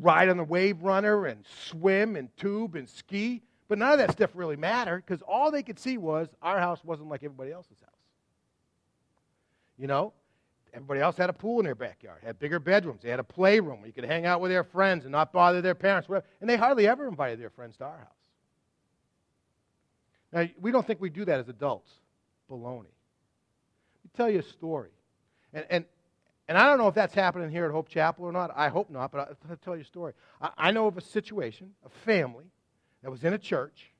ride 0.00 0.28
on 0.28 0.36
the 0.36 0.44
wave 0.44 0.82
runner 0.82 1.26
and 1.26 1.44
swim 1.68 2.16
and 2.16 2.34
tube 2.36 2.76
and 2.76 2.88
ski. 2.88 3.42
But 3.68 3.78
none 3.78 3.92
of 3.92 3.98
that 3.98 4.12
stuff 4.12 4.30
really 4.34 4.56
mattered 4.56 5.04
because 5.06 5.22
all 5.22 5.50
they 5.50 5.62
could 5.62 5.78
see 5.78 5.96
was 5.96 6.28
our 6.42 6.58
house 6.58 6.82
wasn't 6.84 7.08
like 7.08 7.22
everybody 7.22 7.52
else's 7.52 7.78
house. 7.80 7.90
You 9.78 9.86
know, 9.86 10.12
everybody 10.74 11.00
else 11.00 11.16
had 11.16 11.30
a 11.30 11.32
pool 11.32 11.60
in 11.60 11.64
their 11.64 11.74
backyard, 11.74 12.18
had 12.24 12.38
bigger 12.38 12.58
bedrooms, 12.58 13.02
they 13.02 13.10
had 13.10 13.20
a 13.20 13.24
playroom 13.24 13.78
where 13.78 13.86
you 13.86 13.92
could 13.92 14.04
hang 14.04 14.26
out 14.26 14.40
with 14.40 14.50
their 14.50 14.64
friends 14.64 15.04
and 15.04 15.12
not 15.12 15.32
bother 15.32 15.60
their 15.60 15.74
parents, 15.74 16.08
whatever. 16.08 16.26
and 16.40 16.50
they 16.50 16.56
hardly 16.56 16.86
ever 16.86 17.06
invited 17.06 17.40
their 17.40 17.50
friends 17.50 17.76
to 17.76 17.84
our 17.84 17.98
house. 17.98 18.08
Now, 20.32 20.48
we 20.60 20.70
don't 20.70 20.86
think 20.86 21.00
we 21.00 21.10
do 21.10 21.24
that 21.24 21.40
as 21.40 21.48
adults. 21.48 21.90
Baloney. 22.50 22.84
Let 22.84 24.04
me 24.04 24.10
tell 24.16 24.30
you 24.30 24.40
a 24.40 24.42
story. 24.42 24.90
And, 25.52 25.64
and 25.70 25.84
and 26.50 26.58
I 26.58 26.66
don't 26.66 26.78
know 26.78 26.88
if 26.88 26.96
that's 26.96 27.14
happening 27.14 27.48
here 27.48 27.64
at 27.64 27.70
Hope 27.70 27.88
Chapel 27.88 28.24
or 28.24 28.32
not. 28.32 28.50
I 28.56 28.70
hope 28.70 28.90
not, 28.90 29.12
but 29.12 29.36
I'll 29.48 29.56
tell 29.58 29.76
you 29.76 29.82
a 29.82 29.84
story. 29.84 30.14
I, 30.42 30.50
I 30.58 30.70
know 30.72 30.88
of 30.88 30.98
a 30.98 31.00
situation, 31.00 31.70
a 31.86 31.88
family 31.88 32.46
that 33.04 33.10
was 33.10 33.22
in 33.22 33.34
a 33.34 33.38
church, 33.38 33.92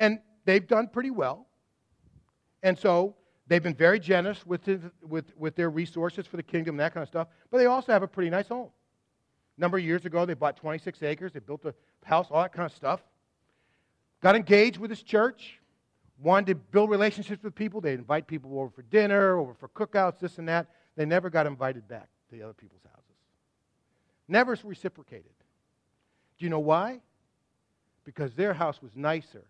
And 0.00 0.20
they've 0.46 0.66
done 0.66 0.88
pretty 0.88 1.10
well. 1.10 1.46
And 2.62 2.78
so 2.78 3.16
they've 3.48 3.62
been 3.62 3.74
very 3.74 4.00
generous 4.00 4.46
with, 4.46 4.66
with, 5.06 5.26
with 5.36 5.54
their 5.54 5.68
resources 5.68 6.26
for 6.26 6.38
the 6.38 6.42
kingdom 6.42 6.76
and 6.76 6.80
that 6.80 6.94
kind 6.94 7.02
of 7.02 7.08
stuff. 7.08 7.28
But 7.50 7.58
they 7.58 7.66
also 7.66 7.92
have 7.92 8.02
a 8.02 8.08
pretty 8.08 8.30
nice 8.30 8.48
home. 8.48 8.70
A 9.58 9.60
number 9.60 9.76
of 9.76 9.84
years 9.84 10.06
ago, 10.06 10.24
they 10.24 10.32
bought 10.32 10.56
26 10.56 11.02
acres. 11.02 11.32
They 11.34 11.40
built 11.40 11.66
a 11.66 11.74
house, 12.02 12.28
all 12.30 12.40
that 12.40 12.54
kind 12.54 12.64
of 12.64 12.74
stuff. 12.74 13.02
Got 14.22 14.36
engaged 14.36 14.78
with 14.78 14.88
this 14.88 15.02
church. 15.02 15.58
Wanted 16.18 16.46
to 16.46 16.54
build 16.54 16.88
relationships 16.88 17.42
with 17.42 17.54
people. 17.54 17.82
They 17.82 17.92
invite 17.92 18.26
people 18.26 18.58
over 18.58 18.70
for 18.70 18.82
dinner, 18.82 19.36
over 19.36 19.52
for 19.52 19.68
cookouts, 19.68 20.18
this 20.18 20.38
and 20.38 20.48
that. 20.48 20.68
They 20.96 21.04
never 21.04 21.30
got 21.30 21.46
invited 21.46 21.88
back 21.88 22.08
to 22.28 22.36
the 22.36 22.42
other 22.42 22.52
people's 22.52 22.82
houses. 22.84 23.02
Never 24.28 24.56
reciprocated. 24.64 25.32
Do 26.38 26.44
you 26.44 26.50
know 26.50 26.60
why? 26.60 27.00
Because 28.04 28.34
their 28.34 28.52
house 28.52 28.82
was 28.82 28.96
nicer. 28.96 29.44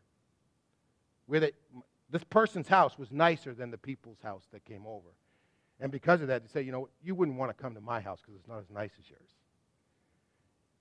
Where 1.26 1.40
they, 1.40 1.52
this 2.10 2.24
person's 2.24 2.68
house 2.68 2.98
was 2.98 3.10
nicer 3.10 3.54
than 3.54 3.70
the 3.70 3.78
people's 3.78 4.18
house 4.22 4.44
that 4.52 4.64
came 4.64 4.86
over. 4.86 5.08
And 5.80 5.90
because 5.90 6.20
of 6.20 6.28
that, 6.28 6.42
they 6.42 6.48
say, 6.48 6.62
you 6.62 6.72
know, 6.72 6.88
you 7.02 7.14
wouldn't 7.14 7.38
want 7.38 7.56
to 7.56 7.60
come 7.60 7.74
to 7.74 7.80
my 7.80 8.00
house 8.00 8.20
because 8.20 8.38
it's 8.38 8.48
not 8.48 8.58
as 8.58 8.70
nice 8.72 8.92
as 9.00 9.08
yours. 9.08 9.30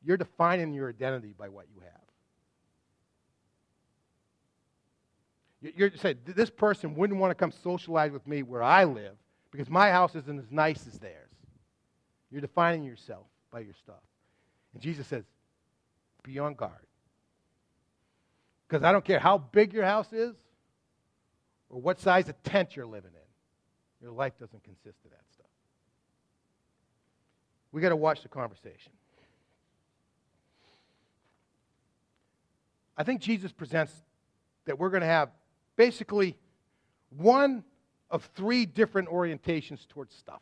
You're 0.04 0.18
defining 0.18 0.74
your 0.74 0.90
identity 0.90 1.34
by 1.38 1.50
what 1.50 1.66
you 1.74 1.82
have. 1.82 1.92
You're 5.76 5.92
saying, 5.96 6.18
this 6.26 6.50
person 6.50 6.96
wouldn't 6.96 7.20
want 7.20 7.32
to 7.32 7.36
come 7.36 7.52
socialize 7.52 8.12
with 8.12 8.28
me 8.28 8.42
where 8.42 8.64
I 8.64 8.84
live 8.84 9.16
because 9.52 9.70
my 9.70 9.92
house 9.92 10.16
isn't 10.16 10.40
as 10.40 10.50
nice 10.50 10.88
as 10.88 10.98
theirs. 11.00 11.30
You're 12.32 12.42
defining 12.42 12.84
yourself 12.84 13.26
by 13.52 13.60
your 13.60 13.74
stuff. 13.74 14.02
And 14.74 14.82
Jesus 14.82 15.06
says, 15.08 15.26
be 16.24 16.40
on 16.40 16.54
guard. 16.54 16.86
Because 18.68 18.84
I 18.84 18.94
don't 18.94 19.04
care 19.04 19.20
how 19.20 19.38
big 19.38 19.74
your 19.74 19.84
house 19.84 20.14
is 20.14 20.34
or 21.70 21.82
what 21.82 22.00
size 22.00 22.30
of 22.30 22.42
tent 22.44 22.76
you're 22.76 22.86
living 22.86 23.12
in, 23.14 24.06
your 24.06 24.12
life 24.12 24.38
doesn't 24.40 24.64
consist 24.64 24.98
of 25.04 25.12
that 25.12 25.24
stuff. 25.34 25.48
We 27.74 27.82
got 27.82 27.90
to 27.90 27.96
watch 27.98 28.22
the 28.24 28.30
conversation. 28.30 28.94
I 32.98 33.04
think 33.04 33.22
Jesus 33.22 33.52
presents 33.52 33.94
that 34.66 34.78
we're 34.78 34.90
going 34.90 35.02
to 35.02 35.08
have 35.08 35.30
basically 35.76 36.38
one 37.10 37.64
of 38.12 38.30
three 38.36 38.66
different 38.66 39.10
orientations 39.10 39.88
towards 39.88 40.14
stuff. 40.14 40.42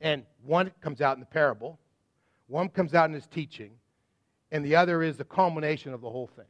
And 0.00 0.24
one 0.44 0.70
comes 0.80 1.00
out 1.00 1.16
in 1.16 1.20
the 1.20 1.26
parable, 1.26 1.78
one 2.46 2.68
comes 2.68 2.94
out 2.94 3.08
in 3.08 3.14
his 3.14 3.26
teaching, 3.26 3.72
and 4.50 4.64
the 4.64 4.76
other 4.76 5.02
is 5.02 5.16
the 5.16 5.24
culmination 5.24 5.94
of 5.94 6.00
the 6.00 6.10
whole 6.10 6.26
thing. 6.26 6.44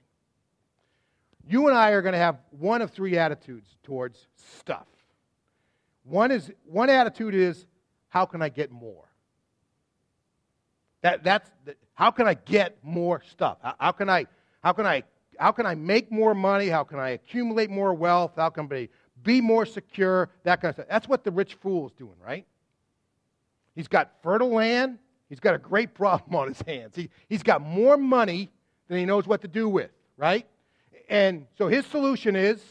You 1.48 1.68
and 1.68 1.76
I 1.76 1.90
are 1.90 2.02
going 2.02 2.12
to 2.12 2.18
have 2.18 2.38
one 2.50 2.82
of 2.82 2.90
three 2.90 3.18
attitudes 3.18 3.76
towards 3.82 4.26
stuff. 4.58 4.86
One 6.04 6.30
is 6.30 6.50
one 6.64 6.90
attitude 6.90 7.34
is 7.34 7.66
how 8.08 8.26
can 8.26 8.42
I 8.42 8.48
get 8.48 8.70
more? 8.70 9.04
That, 11.02 11.22
that's 11.24 11.50
how 11.94 12.10
can 12.10 12.26
I 12.26 12.34
get 12.34 12.78
more 12.82 13.22
stuff? 13.30 13.58
How, 13.62 13.74
how, 13.78 13.92
can 13.92 14.08
I 14.08 14.26
how 14.62 14.72
can 14.72 14.86
I 14.86 15.02
how 15.38 15.52
can 15.52 15.66
I 15.66 15.74
make 15.74 16.10
more 16.10 16.34
money? 16.34 16.68
How 16.68 16.84
can 16.84 16.98
I 16.98 17.10
accumulate 17.10 17.70
more 17.70 17.94
wealth? 17.94 18.32
How 18.36 18.50
can 18.50 18.68
I 18.72 18.88
be 19.22 19.40
more 19.40 19.66
secure? 19.66 20.30
That 20.44 20.60
kind 20.60 20.70
of 20.70 20.76
stuff. 20.76 20.86
That's 20.88 21.08
what 21.08 21.24
the 21.24 21.30
rich 21.30 21.54
fool 21.54 21.86
is 21.86 21.92
doing, 21.92 22.16
right? 22.24 22.46
He's 23.74 23.88
got 23.88 24.12
fertile 24.22 24.50
land. 24.50 24.98
He's 25.28 25.40
got 25.40 25.54
a 25.54 25.58
great 25.58 25.94
problem 25.94 26.34
on 26.34 26.48
his 26.48 26.60
hands. 26.62 26.96
He, 26.96 27.10
he's 27.28 27.42
got 27.42 27.62
more 27.62 27.96
money 27.96 28.50
than 28.88 28.98
he 28.98 29.04
knows 29.04 29.26
what 29.26 29.42
to 29.42 29.48
do 29.48 29.68
with, 29.68 29.90
right? 30.16 30.46
And 31.08 31.46
so 31.56 31.68
his 31.68 31.86
solution 31.86 32.36
is, 32.36 32.62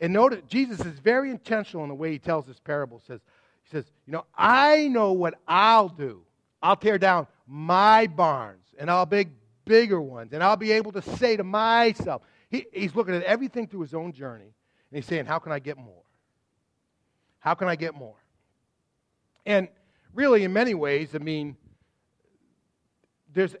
and 0.00 0.12
notice 0.12 0.40
Jesus 0.48 0.80
is 0.80 0.98
very 0.98 1.30
intentional 1.30 1.84
in 1.84 1.88
the 1.88 1.94
way 1.94 2.12
he 2.12 2.18
tells 2.18 2.46
this 2.46 2.58
parable. 2.58 3.02
Says, 3.06 3.20
he 3.64 3.70
says, 3.70 3.84
you 4.06 4.12
know, 4.12 4.24
I 4.34 4.88
know 4.88 5.12
what 5.12 5.34
I'll 5.46 5.88
do. 5.88 6.22
I'll 6.62 6.76
tear 6.76 6.98
down 6.98 7.26
my 7.46 8.06
barns 8.06 8.64
and 8.78 8.90
I'll 8.90 9.06
build 9.06 9.28
bigger 9.64 10.00
ones. 10.00 10.32
And 10.32 10.42
I'll 10.42 10.56
be 10.56 10.72
able 10.72 10.92
to 10.92 11.02
say 11.02 11.36
to 11.36 11.44
myself, 11.44 12.22
he, 12.50 12.66
he's 12.72 12.94
looking 12.94 13.14
at 13.14 13.22
everything 13.22 13.66
through 13.66 13.82
his 13.82 13.94
own 13.94 14.12
journey. 14.12 14.52
And 14.90 14.96
he's 14.96 15.06
saying, 15.06 15.26
how 15.26 15.38
can 15.38 15.52
I 15.52 15.58
get 15.58 15.76
more? 15.76 16.02
How 17.38 17.54
can 17.54 17.68
I 17.68 17.76
get 17.76 17.94
more? 17.94 18.16
And 19.46 19.68
really, 20.12 20.44
in 20.44 20.52
many 20.52 20.74
ways, 20.74 21.14
I 21.14 21.18
mean, 21.18 21.56
there's 23.32 23.56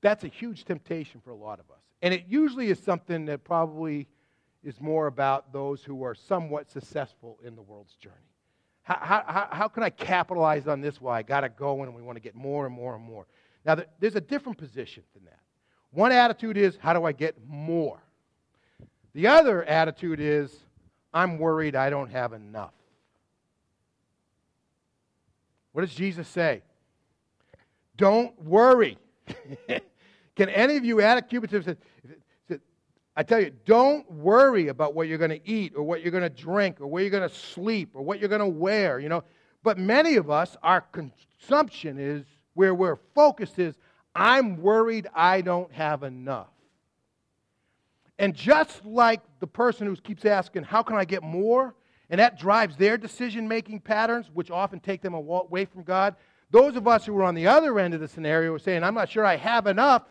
that's 0.00 0.22
a 0.22 0.28
huge 0.28 0.64
temptation 0.66 1.20
for 1.24 1.30
a 1.30 1.36
lot 1.36 1.58
of 1.58 1.70
us. 1.70 1.80
And 2.02 2.12
it 2.12 2.24
usually 2.28 2.68
is 2.68 2.78
something 2.78 3.24
that 3.24 3.42
probably 3.42 4.06
is 4.62 4.78
more 4.78 5.06
about 5.06 5.50
those 5.52 5.82
who 5.82 6.04
are 6.04 6.14
somewhat 6.14 6.70
successful 6.70 7.38
in 7.42 7.56
the 7.56 7.62
world's 7.62 7.94
journey. 7.94 8.14
How, 8.82 8.98
how, 9.00 9.48
how 9.50 9.68
can 9.68 9.82
I 9.82 9.88
capitalize 9.88 10.68
on 10.68 10.82
this? 10.82 11.00
Well, 11.00 11.14
I 11.14 11.22
got 11.22 11.40
to 11.40 11.48
go 11.48 11.82
and 11.82 11.94
we 11.94 12.02
want 12.02 12.16
to 12.16 12.20
get 12.20 12.34
more 12.34 12.66
and 12.66 12.74
more 12.74 12.94
and 12.94 13.02
more. 13.02 13.26
Now, 13.64 13.78
there's 13.98 14.14
a 14.14 14.20
different 14.20 14.58
position 14.58 15.04
than 15.14 15.24
that. 15.24 15.40
One 15.90 16.12
attitude 16.12 16.58
is, 16.58 16.76
how 16.76 16.92
do 16.92 17.04
I 17.04 17.12
get 17.12 17.36
more? 17.48 18.02
The 19.14 19.28
other 19.28 19.64
attitude 19.64 20.20
is, 20.20 20.54
I'm 21.12 21.38
worried 21.38 21.76
I 21.76 21.90
don't 21.90 22.10
have 22.10 22.32
enough. 22.32 22.72
What 25.72 25.82
does 25.82 25.94
Jesus 25.94 26.28
say? 26.28 26.62
Don't 27.96 28.40
worry. 28.42 28.98
Can 30.36 30.48
any 30.48 30.76
of 30.76 30.84
you 30.84 31.00
add 31.00 31.18
a 31.18 31.22
cubit 31.22 31.50
to 31.50 31.76
I 33.16 33.22
tell 33.22 33.40
you, 33.40 33.52
don't 33.64 34.10
worry 34.10 34.68
about 34.68 34.94
what 34.94 35.06
you're 35.06 35.18
going 35.18 35.30
to 35.30 35.48
eat 35.48 35.74
or 35.76 35.84
what 35.84 36.02
you're 36.02 36.10
going 36.10 36.24
to 36.24 36.28
drink 36.28 36.80
or 36.80 36.88
where 36.88 37.02
you're 37.02 37.10
going 37.10 37.28
to 37.28 37.34
sleep 37.34 37.90
or 37.94 38.02
what 38.02 38.18
you're 38.18 38.28
going 38.28 38.40
to 38.40 38.48
wear, 38.48 38.98
you 38.98 39.08
know. 39.08 39.22
But 39.62 39.78
many 39.78 40.16
of 40.16 40.30
us, 40.30 40.56
our 40.62 40.80
consumption 40.80 41.98
is 41.98 42.24
where 42.54 42.74
we're 42.74 42.98
focused 43.14 43.58
is, 43.58 43.76
I'm 44.16 44.60
worried 44.60 45.06
I 45.14 45.42
don't 45.42 45.72
have 45.72 46.02
enough. 46.02 46.48
And 48.18 48.34
just 48.34 48.84
like 48.84 49.20
the 49.40 49.46
person 49.46 49.86
who 49.86 49.96
keeps 49.96 50.24
asking, 50.24 50.64
How 50.64 50.82
can 50.82 50.96
I 50.96 51.04
get 51.04 51.22
more? 51.22 51.74
And 52.10 52.20
that 52.20 52.38
drives 52.38 52.76
their 52.76 52.96
decision 52.96 53.48
making 53.48 53.80
patterns, 53.80 54.30
which 54.32 54.50
often 54.50 54.78
take 54.78 55.00
them 55.00 55.14
away 55.14 55.64
from 55.64 55.82
God. 55.82 56.14
Those 56.50 56.76
of 56.76 56.86
us 56.86 57.06
who 57.06 57.16
are 57.18 57.24
on 57.24 57.34
the 57.34 57.46
other 57.46 57.78
end 57.78 57.94
of 57.94 58.00
the 58.00 58.08
scenario 58.08 58.52
are 58.54 58.58
saying, 58.58 58.84
I'm 58.84 58.94
not 58.94 59.08
sure 59.08 59.24
I 59.24 59.36
have 59.36 59.66
enough. 59.66 60.04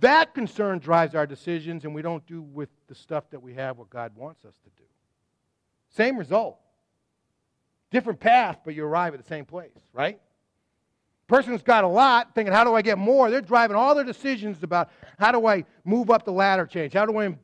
That 0.00 0.34
concern 0.34 0.78
drives 0.78 1.14
our 1.14 1.26
decisions, 1.26 1.84
and 1.84 1.94
we 1.94 2.02
don't 2.02 2.24
do 2.26 2.42
with 2.42 2.68
the 2.88 2.94
stuff 2.94 3.30
that 3.30 3.42
we 3.42 3.54
have 3.54 3.78
what 3.78 3.90
God 3.90 4.12
wants 4.14 4.44
us 4.44 4.54
to 4.64 4.70
do. 4.76 4.84
Same 5.88 6.18
result. 6.18 6.58
Different 7.90 8.20
path, 8.20 8.60
but 8.64 8.74
you 8.74 8.84
arrive 8.84 9.14
at 9.14 9.22
the 9.22 9.28
same 9.28 9.44
place, 9.44 9.70
right? 9.92 10.20
Person 11.26 11.52
who's 11.52 11.62
got 11.62 11.84
a 11.84 11.88
lot, 11.88 12.34
thinking, 12.34 12.52
how 12.52 12.64
do 12.64 12.74
I 12.74 12.82
get 12.82 12.98
more? 12.98 13.30
They're 13.30 13.40
driving 13.40 13.76
all 13.76 13.94
their 13.94 14.04
decisions 14.04 14.62
about 14.62 14.90
how 15.18 15.32
do 15.32 15.46
I 15.46 15.64
move 15.84 16.10
up 16.10 16.24
the 16.24 16.32
ladder 16.32 16.66
change? 16.66 16.92
How 16.92 17.06
do 17.06 17.18
I 17.18 17.34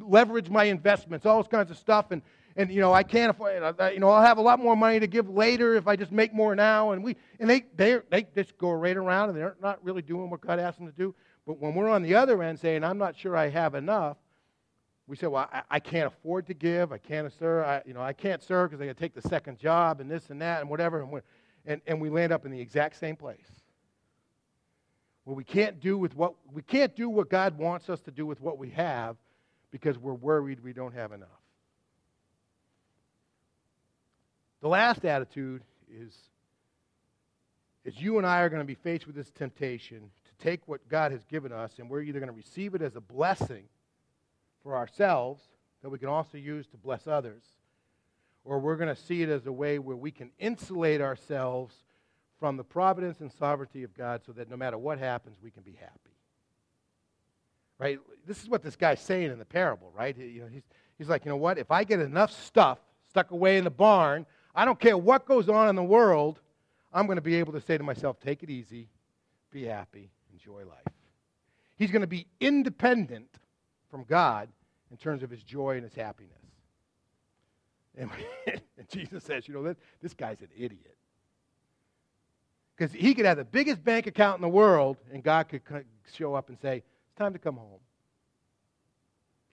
leverage 0.00 0.48
my 0.48 0.64
investments? 0.64 1.26
All 1.26 1.36
those 1.36 1.48
kinds 1.48 1.70
of 1.70 1.76
stuff. 1.76 2.12
And, 2.12 2.22
and 2.56 2.70
you 2.70 2.80
know, 2.80 2.94
I 2.94 3.02
can't 3.02 3.30
afford, 3.30 3.54
you 3.92 4.00
know, 4.00 4.08
I'll 4.08 4.24
have 4.24 4.38
a 4.38 4.42
lot 4.42 4.58
more 4.58 4.74
money 4.74 4.98
to 5.00 5.06
give 5.06 5.28
later 5.28 5.74
if 5.74 5.86
I 5.86 5.96
just 5.96 6.12
make 6.12 6.32
more 6.32 6.56
now. 6.56 6.92
And, 6.92 7.04
we, 7.04 7.16
and 7.38 7.48
they, 7.50 7.64
they, 7.76 8.00
they 8.10 8.26
just 8.34 8.56
go 8.56 8.70
right 8.70 8.96
around 8.96 9.28
and 9.28 9.38
they're 9.38 9.56
not 9.60 9.84
really 9.84 10.02
doing 10.02 10.30
what 10.30 10.40
God 10.40 10.58
asked 10.58 10.78
them 10.78 10.86
to 10.86 10.92
do. 10.94 11.14
But 11.46 11.60
when 11.60 11.74
we're 11.74 11.90
on 11.90 12.02
the 12.02 12.14
other 12.14 12.42
end 12.42 12.58
saying, 12.58 12.84
I'm 12.84 12.98
not 12.98 13.16
sure 13.16 13.36
I 13.36 13.50
have 13.50 13.74
enough, 13.74 14.16
we 15.06 15.16
say, 15.16 15.28
well, 15.28 15.48
I, 15.52 15.62
I 15.70 15.78
can't 15.78 16.06
afford 16.06 16.46
to 16.48 16.54
give. 16.54 16.90
I 16.90 16.98
can't 16.98 17.32
serve. 17.38 17.64
I, 17.64 17.82
you 17.86 17.94
know, 17.94 18.02
I 18.02 18.12
can't 18.12 18.42
serve 18.42 18.70
because 18.70 18.82
I 18.82 18.86
got 18.86 18.96
to 18.96 19.00
take 19.00 19.14
the 19.14 19.28
second 19.28 19.58
job 19.58 20.00
and 20.00 20.10
this 20.10 20.30
and 20.30 20.42
that 20.42 20.60
and 20.60 20.68
whatever. 20.68 21.00
And, 21.02 21.22
and, 21.66 21.80
and 21.86 22.00
we 22.00 22.08
land 22.08 22.32
up 22.32 22.44
in 22.44 22.52
the 22.52 22.60
exact 22.60 22.98
same 22.98 23.16
place 23.16 23.50
where 25.24 25.34
we 25.34 25.44
can't 25.44 25.80
do 25.80 25.98
with 25.98 26.14
what 26.14 26.34
we 26.52 26.62
can't 26.62 26.94
do 26.94 27.08
what 27.08 27.28
God 27.28 27.58
wants 27.58 27.90
us 27.90 28.00
to 28.02 28.12
do 28.12 28.24
with 28.24 28.40
what 28.40 28.58
we 28.58 28.70
have 28.70 29.16
because 29.72 29.98
we're 29.98 30.14
worried 30.14 30.62
we 30.62 30.72
don't 30.72 30.94
have 30.94 31.12
enough. 31.12 31.28
The 34.62 34.68
last 34.68 35.04
attitude 35.04 35.62
is, 35.92 36.14
is 37.84 38.00
you 38.00 38.18
and 38.18 38.26
I 38.26 38.40
are 38.40 38.48
going 38.48 38.62
to 38.62 38.66
be 38.66 38.74
faced 38.74 39.06
with 39.06 39.16
this 39.16 39.30
temptation 39.30 39.98
to 40.00 40.44
take 40.44 40.66
what 40.66 40.88
God 40.88 41.12
has 41.12 41.24
given 41.24 41.52
us 41.52 41.72
and 41.78 41.90
we're 41.90 42.02
either 42.02 42.20
going 42.20 42.30
to 42.30 42.36
receive 42.36 42.74
it 42.74 42.82
as 42.82 42.94
a 42.94 43.00
blessing 43.00 43.64
for 44.62 44.76
ourselves 44.76 45.42
that 45.82 45.90
we 45.90 45.98
can 45.98 46.08
also 46.08 46.38
use 46.38 46.66
to 46.68 46.76
bless 46.76 47.06
others, 47.06 47.42
or 48.46 48.60
we're 48.60 48.76
going 48.76 48.94
to 48.94 49.00
see 49.00 49.22
it 49.22 49.28
as 49.28 49.46
a 49.46 49.52
way 49.52 49.78
where 49.78 49.96
we 49.96 50.10
can 50.10 50.30
insulate 50.38 51.00
ourselves 51.00 51.74
from 52.38 52.56
the 52.56 52.64
providence 52.64 53.20
and 53.20 53.32
sovereignty 53.32 53.82
of 53.82 53.92
God 53.94 54.22
so 54.24 54.32
that 54.32 54.48
no 54.48 54.56
matter 54.56 54.78
what 54.78 54.98
happens, 54.98 55.36
we 55.42 55.50
can 55.50 55.62
be 55.62 55.72
happy. 55.72 55.92
Right? 57.78 57.98
This 58.26 58.42
is 58.42 58.48
what 58.48 58.62
this 58.62 58.76
guy's 58.76 59.00
saying 59.00 59.30
in 59.30 59.38
the 59.38 59.44
parable, 59.44 59.92
right? 59.94 60.16
You 60.16 60.42
know, 60.42 60.46
he's, 60.46 60.62
he's 60.96 61.08
like, 61.08 61.24
you 61.24 61.30
know 61.30 61.36
what? 61.36 61.58
If 61.58 61.70
I 61.70 61.84
get 61.84 62.00
enough 62.00 62.30
stuff 62.30 62.78
stuck 63.10 63.32
away 63.32 63.58
in 63.58 63.64
the 63.64 63.70
barn, 63.70 64.26
I 64.54 64.64
don't 64.64 64.78
care 64.78 64.96
what 64.96 65.26
goes 65.26 65.48
on 65.48 65.68
in 65.68 65.76
the 65.76 65.82
world, 65.82 66.40
I'm 66.92 67.06
going 67.06 67.16
to 67.16 67.22
be 67.22 67.34
able 67.36 67.52
to 67.52 67.60
say 67.60 67.76
to 67.76 67.84
myself, 67.84 68.20
take 68.20 68.42
it 68.42 68.50
easy, 68.50 68.88
be 69.50 69.64
happy, 69.64 70.10
enjoy 70.32 70.64
life. 70.64 70.94
He's 71.76 71.90
going 71.90 72.02
to 72.02 72.06
be 72.06 72.26
independent 72.40 73.28
from 73.90 74.04
God 74.04 74.48
in 74.90 74.96
terms 74.96 75.22
of 75.22 75.30
his 75.30 75.42
joy 75.42 75.74
and 75.74 75.84
his 75.84 75.94
happiness. 75.94 76.45
And, 77.96 78.10
and 78.46 78.88
Jesus 78.90 79.24
says, 79.24 79.48
you 79.48 79.54
know, 79.54 79.62
this, 79.62 79.76
this 80.02 80.14
guy's 80.14 80.40
an 80.40 80.48
idiot. 80.56 80.96
Because 82.76 82.92
he 82.92 83.14
could 83.14 83.24
have 83.24 83.38
the 83.38 83.44
biggest 83.44 83.82
bank 83.82 84.06
account 84.06 84.36
in 84.36 84.42
the 84.42 84.48
world, 84.48 84.98
and 85.12 85.22
God 85.22 85.48
could 85.48 85.62
show 86.12 86.34
up 86.34 86.48
and 86.50 86.58
say, 86.60 86.78
it's 87.08 87.18
time 87.18 87.32
to 87.32 87.38
come 87.38 87.56
home. 87.56 87.80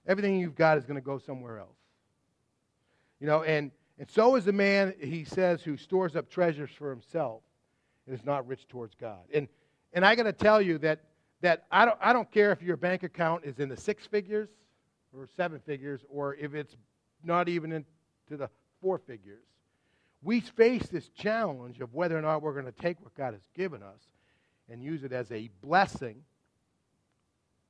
Everything 0.06 0.38
you've 0.39 0.56
got 0.56 0.77
is 0.77 0.84
going 0.84 0.95
to 0.95 1.06
go 1.06 1.17
somewhere 1.17 1.60
else. 1.60 1.77
You 3.21 3.27
know, 3.27 3.43
and, 3.43 3.71
and 3.97 4.10
so 4.10 4.36
is 4.36 4.43
the 4.43 4.51
man, 4.51 4.93
he 4.99 5.23
says, 5.23 5.62
who 5.62 5.77
stores 5.77 6.17
up 6.17 6.29
treasures 6.29 6.71
for 6.77 6.89
himself 6.89 7.41
and 8.06 8.13
is 8.13 8.25
not 8.25 8.45
rich 8.45 8.67
towards 8.67 8.95
God. 8.95 9.21
And, 9.34 9.47
and 9.93 10.06
I 10.06 10.15
got 10.15 10.23
to 10.23 10.34
tell 10.34 10.62
you 10.62 10.77
that, 10.79 10.99
that 11.39 11.65
I, 11.71 11.86
don't, 11.86 11.97
I 12.01 12.12
don't 12.12 12.29
care 12.29 12.51
if 12.51 12.62
your 12.62 12.75
bank 12.75 13.03
account 13.03 13.45
is 13.45 13.60
in 13.60 13.69
the 13.69 13.77
six 13.77 14.06
figures 14.06 14.49
or 15.17 15.29
seven 15.38 15.62
figures 15.65 16.01
or 16.10 16.36
if 16.36 16.53
it's 16.53 16.75
not 17.23 17.47
even 17.47 17.86
into 18.25 18.38
the 18.38 18.49
four 18.81 18.97
figures. 18.97 19.43
We 20.21 20.39
face 20.39 20.88
this 20.88 21.09
challenge 21.09 21.79
of 21.79 21.93
whether 21.93 22.17
or 22.17 22.21
not 22.21 22.41
we're 22.41 22.53
going 22.53 22.65
to 22.65 22.81
take 22.81 23.01
what 23.01 23.13
God 23.15 23.33
has 23.33 23.47
given 23.55 23.83
us 23.83 23.99
and 24.69 24.81
use 24.81 25.03
it 25.03 25.12
as 25.12 25.31
a 25.31 25.49
blessing, 25.62 26.23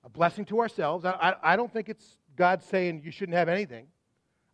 a 0.04 0.10
blessing 0.10 0.46
to 0.46 0.60
ourselves. 0.60 1.06
I, 1.06 1.12
I, 1.12 1.54
I 1.54 1.56
don't 1.56 1.72
think 1.72 1.90
it's 1.90 2.18
God 2.36 2.62
saying 2.64 3.02
you 3.04 3.12
shouldn't 3.12 3.38
have 3.38 3.50
anything. 3.50 3.88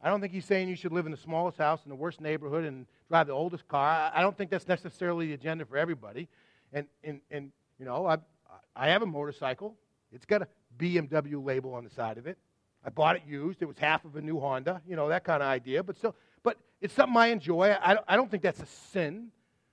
I 0.01 0.09
don't 0.09 0.21
think 0.21 0.31
he's 0.31 0.45
saying 0.45 0.69
you 0.69 0.77
should 0.77 0.93
live 0.93 1.05
in 1.05 1.11
the 1.11 1.17
smallest 1.17 1.57
house 1.57 1.81
in 1.83 1.89
the 1.89 1.95
worst 1.95 2.21
neighborhood 2.21 2.63
and 2.63 2.85
drive 3.09 3.27
the 3.27 3.33
oldest 3.33 3.67
car. 3.67 4.11
I 4.13 4.21
don't 4.21 4.37
think 4.37 4.49
that's 4.49 4.67
necessarily 4.67 5.27
the 5.27 5.33
agenda 5.33 5.65
for 5.65 5.75
everybody. 5.75 6.29
And, 6.71 6.87
and, 7.03 7.19
and 7.29 7.51
you 7.77 7.85
know, 7.85 8.05
I, 8.05 8.17
I 8.75 8.89
have 8.89 9.01
a 9.01 9.05
motorcycle. 9.05 9.75
It's 10.13 10.25
got 10.25 10.41
a 10.41 10.47
BMW 10.77 11.43
label 11.43 11.73
on 11.73 11.83
the 11.83 11.89
side 11.89 12.17
of 12.17 12.27
it. 12.27 12.37
I 12.85 12.89
bought 12.89 13.15
it 13.15 13.23
used. 13.27 13.61
It 13.61 13.65
was 13.65 13.77
half 13.77 14.05
of 14.05 14.15
a 14.15 14.21
new 14.21 14.39
Honda, 14.39 14.81
you 14.87 14.95
know, 14.95 15.09
that 15.09 15.23
kind 15.23 15.43
of 15.43 15.49
idea. 15.49 15.83
But 15.83 15.97
still, 15.97 16.15
but 16.43 16.57
it's 16.81 16.93
something 16.93 17.17
I 17.17 17.27
enjoy. 17.27 17.71
I 17.71 17.97
I 18.07 18.15
don't 18.15 18.31
think 18.31 18.43
that's 18.43 18.61
a 18.61 18.65
sin. 18.91 19.31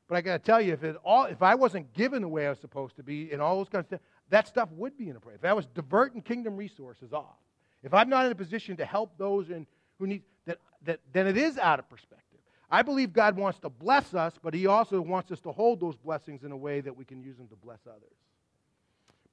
But 0.08 0.16
I 0.16 0.20
got 0.20 0.32
to 0.34 0.38
tell 0.38 0.60
you, 0.60 0.72
if, 0.72 0.84
it 0.84 0.96
all, 1.04 1.24
if 1.24 1.42
I 1.42 1.56
wasn't 1.56 1.92
given 1.92 2.22
the 2.22 2.28
way 2.28 2.46
I 2.46 2.50
was 2.50 2.60
supposed 2.60 2.96
to 2.96 3.02
be 3.02 3.32
and 3.32 3.42
all 3.42 3.56
those 3.56 3.68
kinds 3.68 3.84
of 3.86 3.88
things, 3.88 4.02
that 4.30 4.46
stuff 4.46 4.68
would 4.72 4.96
be 4.96 5.08
inappropriate. 5.08 5.40
If 5.42 5.50
I 5.50 5.52
was 5.52 5.66
diverting 5.66 6.22
kingdom 6.22 6.56
resources 6.56 7.12
off, 7.12 7.36
if 7.82 7.92
I'm 7.92 8.08
not 8.08 8.26
in 8.26 8.32
a 8.32 8.34
position 8.34 8.76
to 8.76 8.84
help 8.84 9.18
those 9.18 9.50
in, 9.50 9.66
who 9.98 10.06
need, 10.06 10.22
that, 10.46 10.58
that, 10.84 11.00
then 11.12 11.26
it 11.26 11.36
is 11.36 11.58
out 11.58 11.78
of 11.78 11.88
perspective. 11.88 12.38
I 12.70 12.82
believe 12.82 13.12
God 13.12 13.36
wants 13.36 13.58
to 13.60 13.68
bless 13.68 14.14
us, 14.14 14.34
but 14.42 14.54
He 14.54 14.66
also 14.66 15.00
wants 15.00 15.30
us 15.30 15.40
to 15.40 15.52
hold 15.52 15.80
those 15.80 15.96
blessings 15.96 16.44
in 16.44 16.52
a 16.52 16.56
way 16.56 16.80
that 16.80 16.96
we 16.96 17.04
can 17.04 17.20
use 17.20 17.36
them 17.36 17.48
to 17.48 17.56
bless 17.56 17.80
others. 17.86 18.16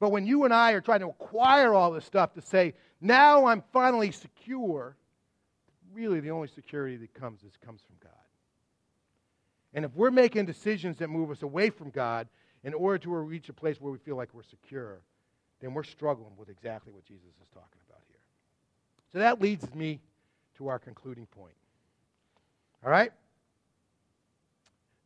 But 0.03 0.11
when 0.11 0.27
you 0.27 0.43
and 0.43 0.53
I 0.53 0.73
are 0.73 0.81
trying 0.81 0.99
to 0.99 1.07
acquire 1.07 1.73
all 1.73 1.89
this 1.93 2.03
stuff 2.03 2.33
to 2.33 2.41
say, 2.41 2.73
now 2.99 3.45
I'm 3.45 3.63
finally 3.71 4.11
secure, 4.11 4.97
really 5.93 6.19
the 6.19 6.31
only 6.31 6.49
security 6.49 6.97
that 6.97 7.13
comes 7.13 7.41
is 7.43 7.53
comes 7.65 7.79
from 7.83 7.95
God. 8.03 8.11
And 9.73 9.85
if 9.85 9.95
we're 9.95 10.11
making 10.11 10.45
decisions 10.45 10.97
that 10.97 11.09
move 11.09 11.31
us 11.31 11.41
away 11.41 11.69
from 11.69 11.89
God 11.89 12.27
in 12.65 12.73
order 12.73 12.97
to 12.97 13.11
reach 13.11 13.47
a 13.47 13.53
place 13.53 13.79
where 13.79 13.93
we 13.93 13.97
feel 13.97 14.17
like 14.17 14.33
we're 14.33 14.43
secure, 14.43 14.99
then 15.61 15.73
we're 15.73 15.85
struggling 15.85 16.33
with 16.35 16.49
exactly 16.49 16.91
what 16.91 17.05
Jesus 17.05 17.29
is 17.41 17.47
talking 17.53 17.79
about 17.87 18.01
here. 18.09 18.19
So 19.13 19.19
that 19.19 19.39
leads 19.39 19.73
me 19.73 20.01
to 20.57 20.67
our 20.67 20.79
concluding 20.79 21.27
point. 21.27 21.55
All 22.83 22.91
right? 22.91 23.13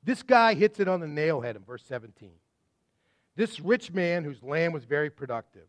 This 0.04 0.24
guy 0.24 0.56
hits 0.56 0.80
it 0.80 0.88
on 0.88 1.02
the 1.02 1.08
nail 1.08 1.42
head 1.42 1.56
in 1.56 1.62
verse 1.62 1.84
17. 1.88 2.32
This 3.38 3.60
rich 3.60 3.94
man 3.94 4.24
whose 4.24 4.42
land 4.42 4.74
was 4.74 4.84
very 4.84 5.12
productive, 5.12 5.68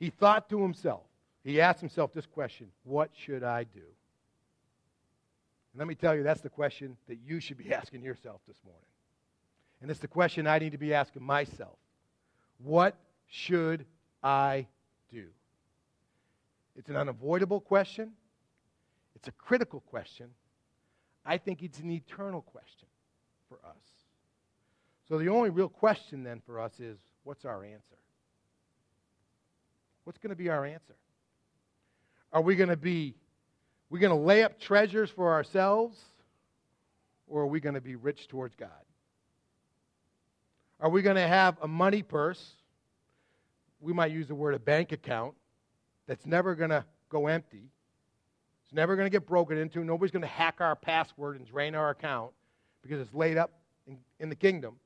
he 0.00 0.08
thought 0.08 0.48
to 0.48 0.62
himself, 0.62 1.02
he 1.44 1.60
asked 1.60 1.80
himself 1.80 2.12
this 2.14 2.24
question 2.24 2.68
What 2.84 3.10
should 3.14 3.44
I 3.44 3.64
do? 3.64 3.80
And 5.72 5.78
let 5.78 5.86
me 5.86 5.94
tell 5.94 6.16
you, 6.16 6.22
that's 6.22 6.40
the 6.40 6.48
question 6.48 6.96
that 7.06 7.18
you 7.22 7.38
should 7.38 7.58
be 7.58 7.72
asking 7.80 8.02
yourself 8.02 8.40
this 8.48 8.56
morning. 8.64 8.82
And 9.82 9.90
it's 9.90 10.00
the 10.00 10.08
question 10.08 10.46
I 10.46 10.58
need 10.58 10.72
to 10.72 10.78
be 10.78 10.94
asking 10.94 11.22
myself 11.22 11.76
What 12.64 12.96
should 13.28 13.84
I 14.22 14.66
do? 15.12 15.26
It's 16.76 16.88
an 16.88 16.96
unavoidable 16.96 17.60
question, 17.60 18.12
it's 19.14 19.28
a 19.28 19.32
critical 19.32 19.80
question. 19.80 20.30
I 21.26 21.36
think 21.36 21.62
it's 21.62 21.80
an 21.80 21.90
eternal 21.90 22.40
question 22.40 22.88
for 23.48 23.58
us. 23.68 23.95
So 25.08 25.18
the 25.18 25.28
only 25.28 25.50
real 25.50 25.68
question 25.68 26.24
then 26.24 26.42
for 26.44 26.60
us 26.60 26.72
is 26.80 26.98
what's 27.24 27.44
our 27.44 27.64
answer? 27.64 27.96
What's 30.04 30.18
going 30.18 30.30
to 30.30 30.36
be 30.36 30.48
our 30.48 30.64
answer? 30.64 30.96
Are 32.32 32.42
we 32.42 32.56
going 32.56 32.68
to 32.68 32.76
be 32.76 33.14
we 33.88 34.00
going 34.00 34.16
to 34.16 34.24
lay 34.24 34.42
up 34.42 34.58
treasures 34.60 35.10
for 35.10 35.32
ourselves 35.32 35.96
or 37.28 37.42
are 37.42 37.46
we 37.46 37.60
going 37.60 37.74
to 37.74 37.80
be 37.80 37.94
rich 37.94 38.26
towards 38.28 38.54
God? 38.56 38.70
Are 40.80 40.90
we 40.90 41.02
going 41.02 41.16
to 41.16 41.26
have 41.26 41.56
a 41.62 41.68
money 41.68 42.02
purse? 42.02 42.52
We 43.80 43.92
might 43.92 44.10
use 44.10 44.26
the 44.26 44.34
word 44.34 44.54
a 44.54 44.58
bank 44.58 44.92
account 44.92 45.34
that's 46.06 46.26
never 46.26 46.54
going 46.54 46.70
to 46.70 46.84
go 47.08 47.28
empty. 47.28 47.70
It's 48.64 48.74
never 48.74 48.96
going 48.96 49.06
to 49.06 49.10
get 49.10 49.26
broken 49.26 49.56
into. 49.56 49.84
Nobody's 49.84 50.10
going 50.10 50.22
to 50.22 50.28
hack 50.28 50.56
our 50.60 50.74
password 50.74 51.36
and 51.36 51.46
drain 51.46 51.74
our 51.74 51.90
account 51.90 52.32
because 52.82 53.00
it's 53.00 53.14
laid 53.14 53.36
up 53.36 53.52
in, 53.86 53.98
in 54.18 54.28
the 54.28 54.34
kingdom. 54.34 54.76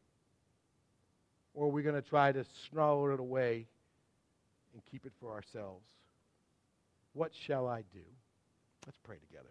Or 1.54 1.66
are 1.66 1.70
we 1.70 1.82
going 1.82 1.94
to 1.94 2.02
try 2.02 2.32
to 2.32 2.44
snarl 2.70 3.12
it 3.12 3.20
away 3.20 3.66
and 4.72 4.82
keep 4.90 5.04
it 5.04 5.12
for 5.20 5.32
ourselves? 5.32 5.86
What 7.12 7.32
shall 7.34 7.66
I 7.66 7.82
do? 7.92 8.04
Let's 8.86 8.98
pray 9.02 9.16
together. 9.28 9.50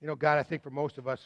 You 0.00 0.06
know, 0.06 0.14
God, 0.14 0.38
I 0.38 0.42
think 0.44 0.62
for 0.62 0.70
most 0.70 0.98
of 0.98 1.08
us, 1.08 1.20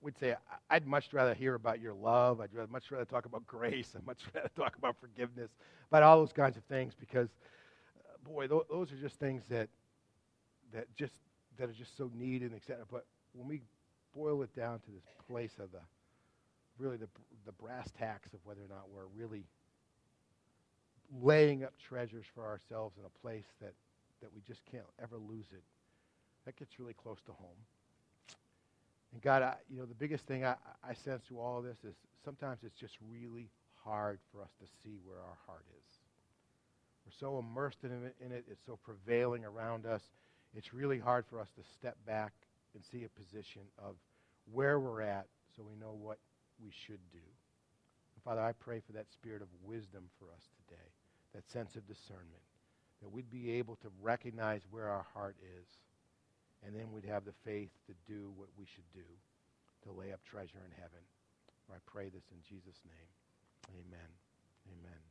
we'd 0.00 0.18
say, 0.18 0.34
I'd 0.70 0.86
much 0.86 1.12
rather 1.12 1.34
hear 1.34 1.54
about 1.54 1.80
your 1.80 1.92
love. 1.92 2.40
I'd 2.40 2.50
much 2.70 2.90
rather 2.90 3.04
talk 3.04 3.26
about 3.26 3.46
grace. 3.46 3.92
I'd 3.96 4.06
much 4.06 4.20
rather 4.34 4.50
talk 4.56 4.76
about 4.76 4.96
forgiveness, 5.00 5.50
about 5.90 6.02
all 6.02 6.18
those 6.18 6.32
kinds 6.32 6.56
of 6.56 6.64
things 6.64 6.94
because, 6.98 7.28
uh, 7.98 8.28
boy, 8.28 8.46
th- 8.46 8.62
those 8.70 8.92
are 8.92 8.96
just 8.96 9.18
things 9.18 9.42
that, 9.50 9.68
that, 10.72 10.86
just, 10.96 11.12
that 11.58 11.68
are 11.68 11.72
just 11.74 11.96
so 11.96 12.10
neat 12.14 12.42
and 12.42 12.54
etc. 12.54 12.84
But 12.90 13.06
when 13.34 13.48
we 13.48 13.62
boil 14.14 14.42
it 14.42 14.54
down 14.54 14.80
to 14.80 14.90
this 14.90 15.04
place 15.28 15.52
of 15.58 15.70
the, 15.72 15.80
really 16.78 16.96
the, 16.96 17.08
the 17.46 17.52
brass 17.52 17.90
tacks 17.98 18.32
of 18.32 18.40
whether 18.44 18.60
or 18.60 18.68
not 18.68 18.88
we're 18.92 19.06
really 19.16 19.44
laying 21.20 21.64
up 21.64 21.72
treasures 21.78 22.24
for 22.34 22.46
ourselves 22.46 22.96
in 22.98 23.04
a 23.04 23.20
place 23.20 23.44
that, 23.60 23.74
that 24.20 24.32
we 24.34 24.40
just 24.46 24.60
can't 24.70 24.84
ever 25.02 25.16
lose 25.16 25.46
it. 25.52 25.62
That 26.44 26.56
gets 26.56 26.78
really 26.78 26.94
close 26.94 27.18
to 27.26 27.32
home. 27.32 27.60
And 29.12 29.20
God, 29.22 29.42
I, 29.42 29.54
you 29.70 29.78
know, 29.78 29.86
the 29.86 29.94
biggest 29.94 30.24
thing 30.26 30.44
I, 30.44 30.54
I 30.82 30.94
sense 30.94 31.22
through 31.28 31.38
all 31.40 31.58
of 31.58 31.64
this 31.64 31.78
is 31.84 31.94
sometimes 32.24 32.60
it's 32.64 32.78
just 32.78 32.96
really 33.10 33.50
hard 33.84 34.18
for 34.32 34.40
us 34.40 34.50
to 34.60 34.66
see 34.82 34.96
where 35.04 35.18
our 35.18 35.36
heart 35.46 35.64
is. 35.76 35.98
We're 37.04 37.18
so 37.18 37.38
immersed 37.38 37.78
in 37.84 37.90
it, 37.90 38.14
in 38.24 38.32
it, 38.32 38.44
it's 38.50 38.64
so 38.64 38.78
prevailing 38.82 39.44
around 39.44 39.86
us. 39.86 40.02
It's 40.56 40.74
really 40.74 40.98
hard 40.98 41.24
for 41.26 41.40
us 41.40 41.50
to 41.56 41.62
step 41.74 41.96
back 42.06 42.32
and 42.74 42.84
see 42.84 43.04
a 43.04 43.08
position 43.08 43.62
of 43.78 43.96
where 44.52 44.78
we're 44.78 45.02
at 45.02 45.26
so 45.56 45.62
we 45.62 45.76
know 45.76 45.96
what 45.98 46.18
we 46.62 46.70
should 46.70 47.00
do. 47.10 47.18
And 47.18 48.24
Father, 48.24 48.40
I 48.40 48.52
pray 48.52 48.80
for 48.80 48.92
that 48.92 49.10
spirit 49.10 49.42
of 49.42 49.48
wisdom 49.64 50.04
for 50.18 50.26
us 50.26 50.48
today 50.66 50.90
that 51.34 51.48
sense 51.50 51.76
of 51.76 51.86
discernment, 51.86 52.44
that 53.00 53.10
we'd 53.10 53.30
be 53.30 53.52
able 53.52 53.76
to 53.76 53.88
recognize 54.00 54.62
where 54.70 54.88
our 54.88 55.06
heart 55.14 55.36
is, 55.58 55.66
and 56.64 56.76
then 56.76 56.92
we'd 56.92 57.04
have 57.04 57.24
the 57.24 57.34
faith 57.44 57.70
to 57.86 57.94
do 58.06 58.30
what 58.36 58.48
we 58.58 58.66
should 58.66 58.90
do, 58.92 59.08
to 59.84 59.92
lay 59.92 60.12
up 60.12 60.20
treasure 60.24 60.62
in 60.64 60.72
heaven. 60.76 61.02
I 61.72 61.78
pray 61.86 62.10
this 62.10 62.24
in 62.30 62.38
Jesus' 62.46 62.80
name. 62.84 63.80
Amen. 63.80 64.10
Amen. 64.68 65.02